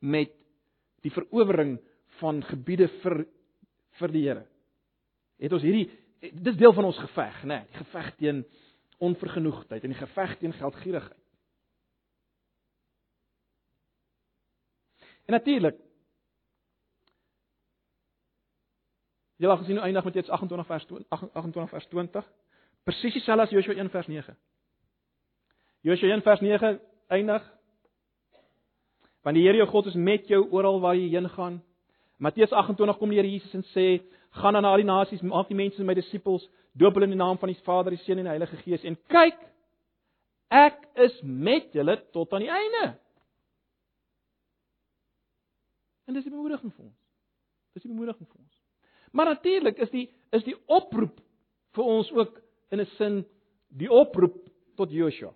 [0.00, 0.30] met
[1.02, 1.78] die verowering
[2.20, 3.26] van gebiede vir
[3.98, 4.46] vir die Here.
[5.38, 5.90] Het ons hierdie
[6.20, 7.62] dis deel van ons geveg, né?
[7.62, 8.44] Nee, die geveg teen
[8.98, 11.24] onvergenoegdheid en die geveg teen geldgierigheid.
[15.28, 15.76] En natuurlik
[19.38, 22.30] Jy lag gesien hoe eindig met Jets 28 vers 28 vers 20.
[22.82, 24.36] Presies dieselfde as Joshua 1 vers 9.
[25.86, 27.44] Joshua 1 vers 9 eindig
[29.22, 31.58] Want die Here jou God is met jou oral waar jy heen gaan.
[32.16, 35.56] Matteus 28 kom die Here Jesus en sê: "Gaan na al die nasies, maak die
[35.56, 38.30] mense my disippels, doop hulle in die naam van die Vader, die Seun en die
[38.30, 39.36] Heilige Gees en kyk,
[40.48, 42.98] ek is met julle tot aan die einde."
[46.08, 47.00] En dis die bemoediging vir ons.
[47.76, 48.60] Dis die bemoediging vir ons.
[49.12, 51.20] Maar natuurlik is die is die oproep
[51.76, 52.40] vir ons ook
[52.72, 53.24] in 'n sin
[53.68, 55.32] die oproep tot Joshua.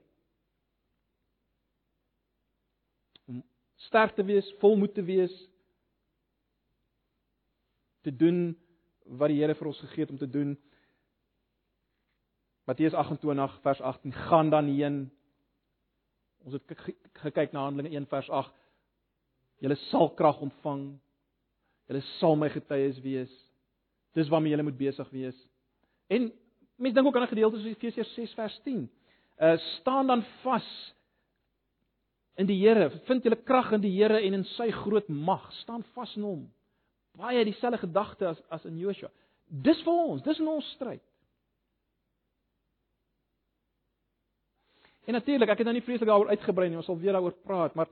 [3.28, 3.42] Om
[3.76, 5.32] sterk te wees, volmoed te wees
[8.02, 8.56] te doen
[9.04, 10.56] wat die Here vir ons gegee het om te doen.
[12.64, 15.10] Matteus 28 vers 18 gaan dan heen.
[16.44, 16.62] Ons het
[17.12, 18.30] gekyk na Handelinge 1 vers
[19.62, 20.86] Julle sal krag ontvang.
[21.90, 23.32] Julle sal my getuies wees.
[24.16, 25.38] Dis waarmee julle moet besig wees.
[26.10, 26.32] En
[26.76, 28.90] mense dink ook aan 'n gedeelte soos Efesiërs 6 vers 10.
[29.40, 30.94] Uh staan dan vas
[32.36, 32.90] in die Here.
[32.90, 35.52] Vind julle krag in die Here en in sy groot mag.
[35.52, 36.52] Staan vas in hom.
[37.16, 39.10] Baie dieselfde gedagte as as in Joshua.
[39.46, 41.02] Dis vir ons, dis in ons stryd.
[45.04, 47.74] En natuurlik, ek het nou nie vreeslik daaroor uitgebrei nie, ons sal weer daaroor praat,
[47.74, 47.90] maar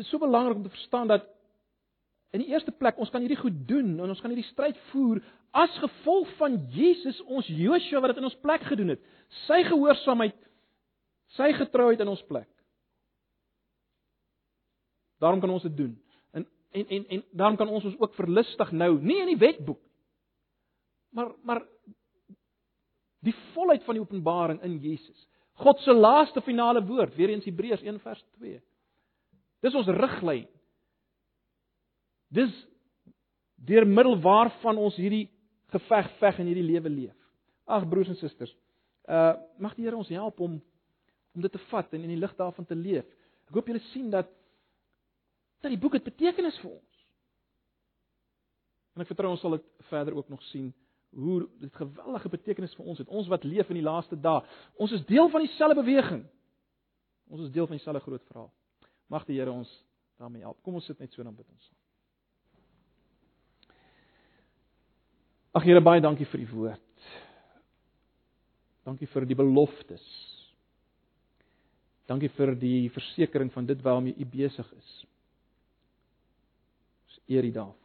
[0.00, 1.26] dit is so belangrik om te verstaan dat
[2.32, 5.20] in die eerste plek ons kan hierdie goed doen en ons kan hierdie stryd voer
[5.56, 9.02] as gevolg van Jesus ons Joshua wat dit in ons plek gedoen het.
[9.44, 10.36] Sy gehoorsaamheid,
[11.36, 12.48] sy getrouheid in ons plek.
[15.20, 15.92] Daarom kan ons dit doen.
[16.32, 19.82] En en en en daarom kan ons ons ook verlustig nou, nie in die wetboek.
[21.10, 21.66] Maar maar
[23.20, 25.26] Die volheid van die openbaring in Jesus.
[25.60, 28.60] God se laaste finale woord, weer eens Hebreërs 1 vers 2.
[29.60, 30.48] Dis ons riglyn.
[32.32, 32.52] Dis
[33.66, 35.26] deur middel waarvan ons hierdie
[35.74, 37.16] geveg veg en hierdie lewe leef.
[37.70, 38.52] Ag broers en susters,
[39.10, 40.58] uh mag die Here ons help om
[41.34, 43.06] om dit te vat en in die lig daarvan te leef.
[43.46, 44.30] Ek hoop julle sien dat
[45.60, 47.02] dat die boek het betekenis vir ons.
[48.96, 50.72] En ek vertrou ons sal dit verder ook nog sien
[51.14, 53.08] hoe dit geweldige betekenis vir ons het.
[53.08, 54.42] Ons wat leef in die laaste dae.
[54.78, 56.22] Ons is deel van dieselfde beweging.
[57.30, 58.50] Ons is deel van dieselfde groot verhaal.
[59.10, 59.70] Mag die Here ons
[60.20, 60.60] daarmee help.
[60.62, 61.70] Kom ons sit net so dan bid ons.
[65.58, 67.08] Ag Here, baie dankie vir u woord.
[68.86, 70.04] Dankie vir die beloftes.
[72.10, 74.94] Dankie vir die versekering van dit waarmee u besig is.
[77.06, 77.76] Ons eer u daarvoor.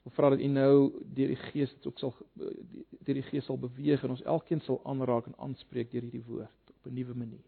[0.15, 0.75] vra dat u nou
[1.15, 5.29] deur die Gees ook sal deur die Gees sal beweeg en ons elkeen sal aanraak
[5.29, 7.47] en aanspreek deur hierdie woord op 'n nuwe manier.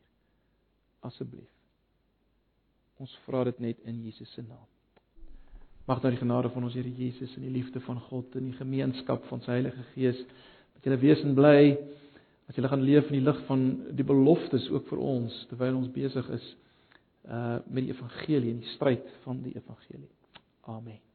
[1.00, 1.50] Asseblief.
[2.98, 4.68] Ons vra dit net in Jesus se naam.
[5.86, 8.58] Mag dan die genade van ons Here Jesus en die liefde van God en die
[8.58, 10.20] gemeenskap van sy Heilige Gees
[10.74, 11.78] met julle wees en bly
[12.48, 13.64] as julle gaan leef in die lig van
[13.96, 16.52] die beloftes ook vir ons terwyl ons besig is
[17.24, 20.12] uh met die evangelie en die stryd van die evangelie.
[20.68, 21.13] Amen.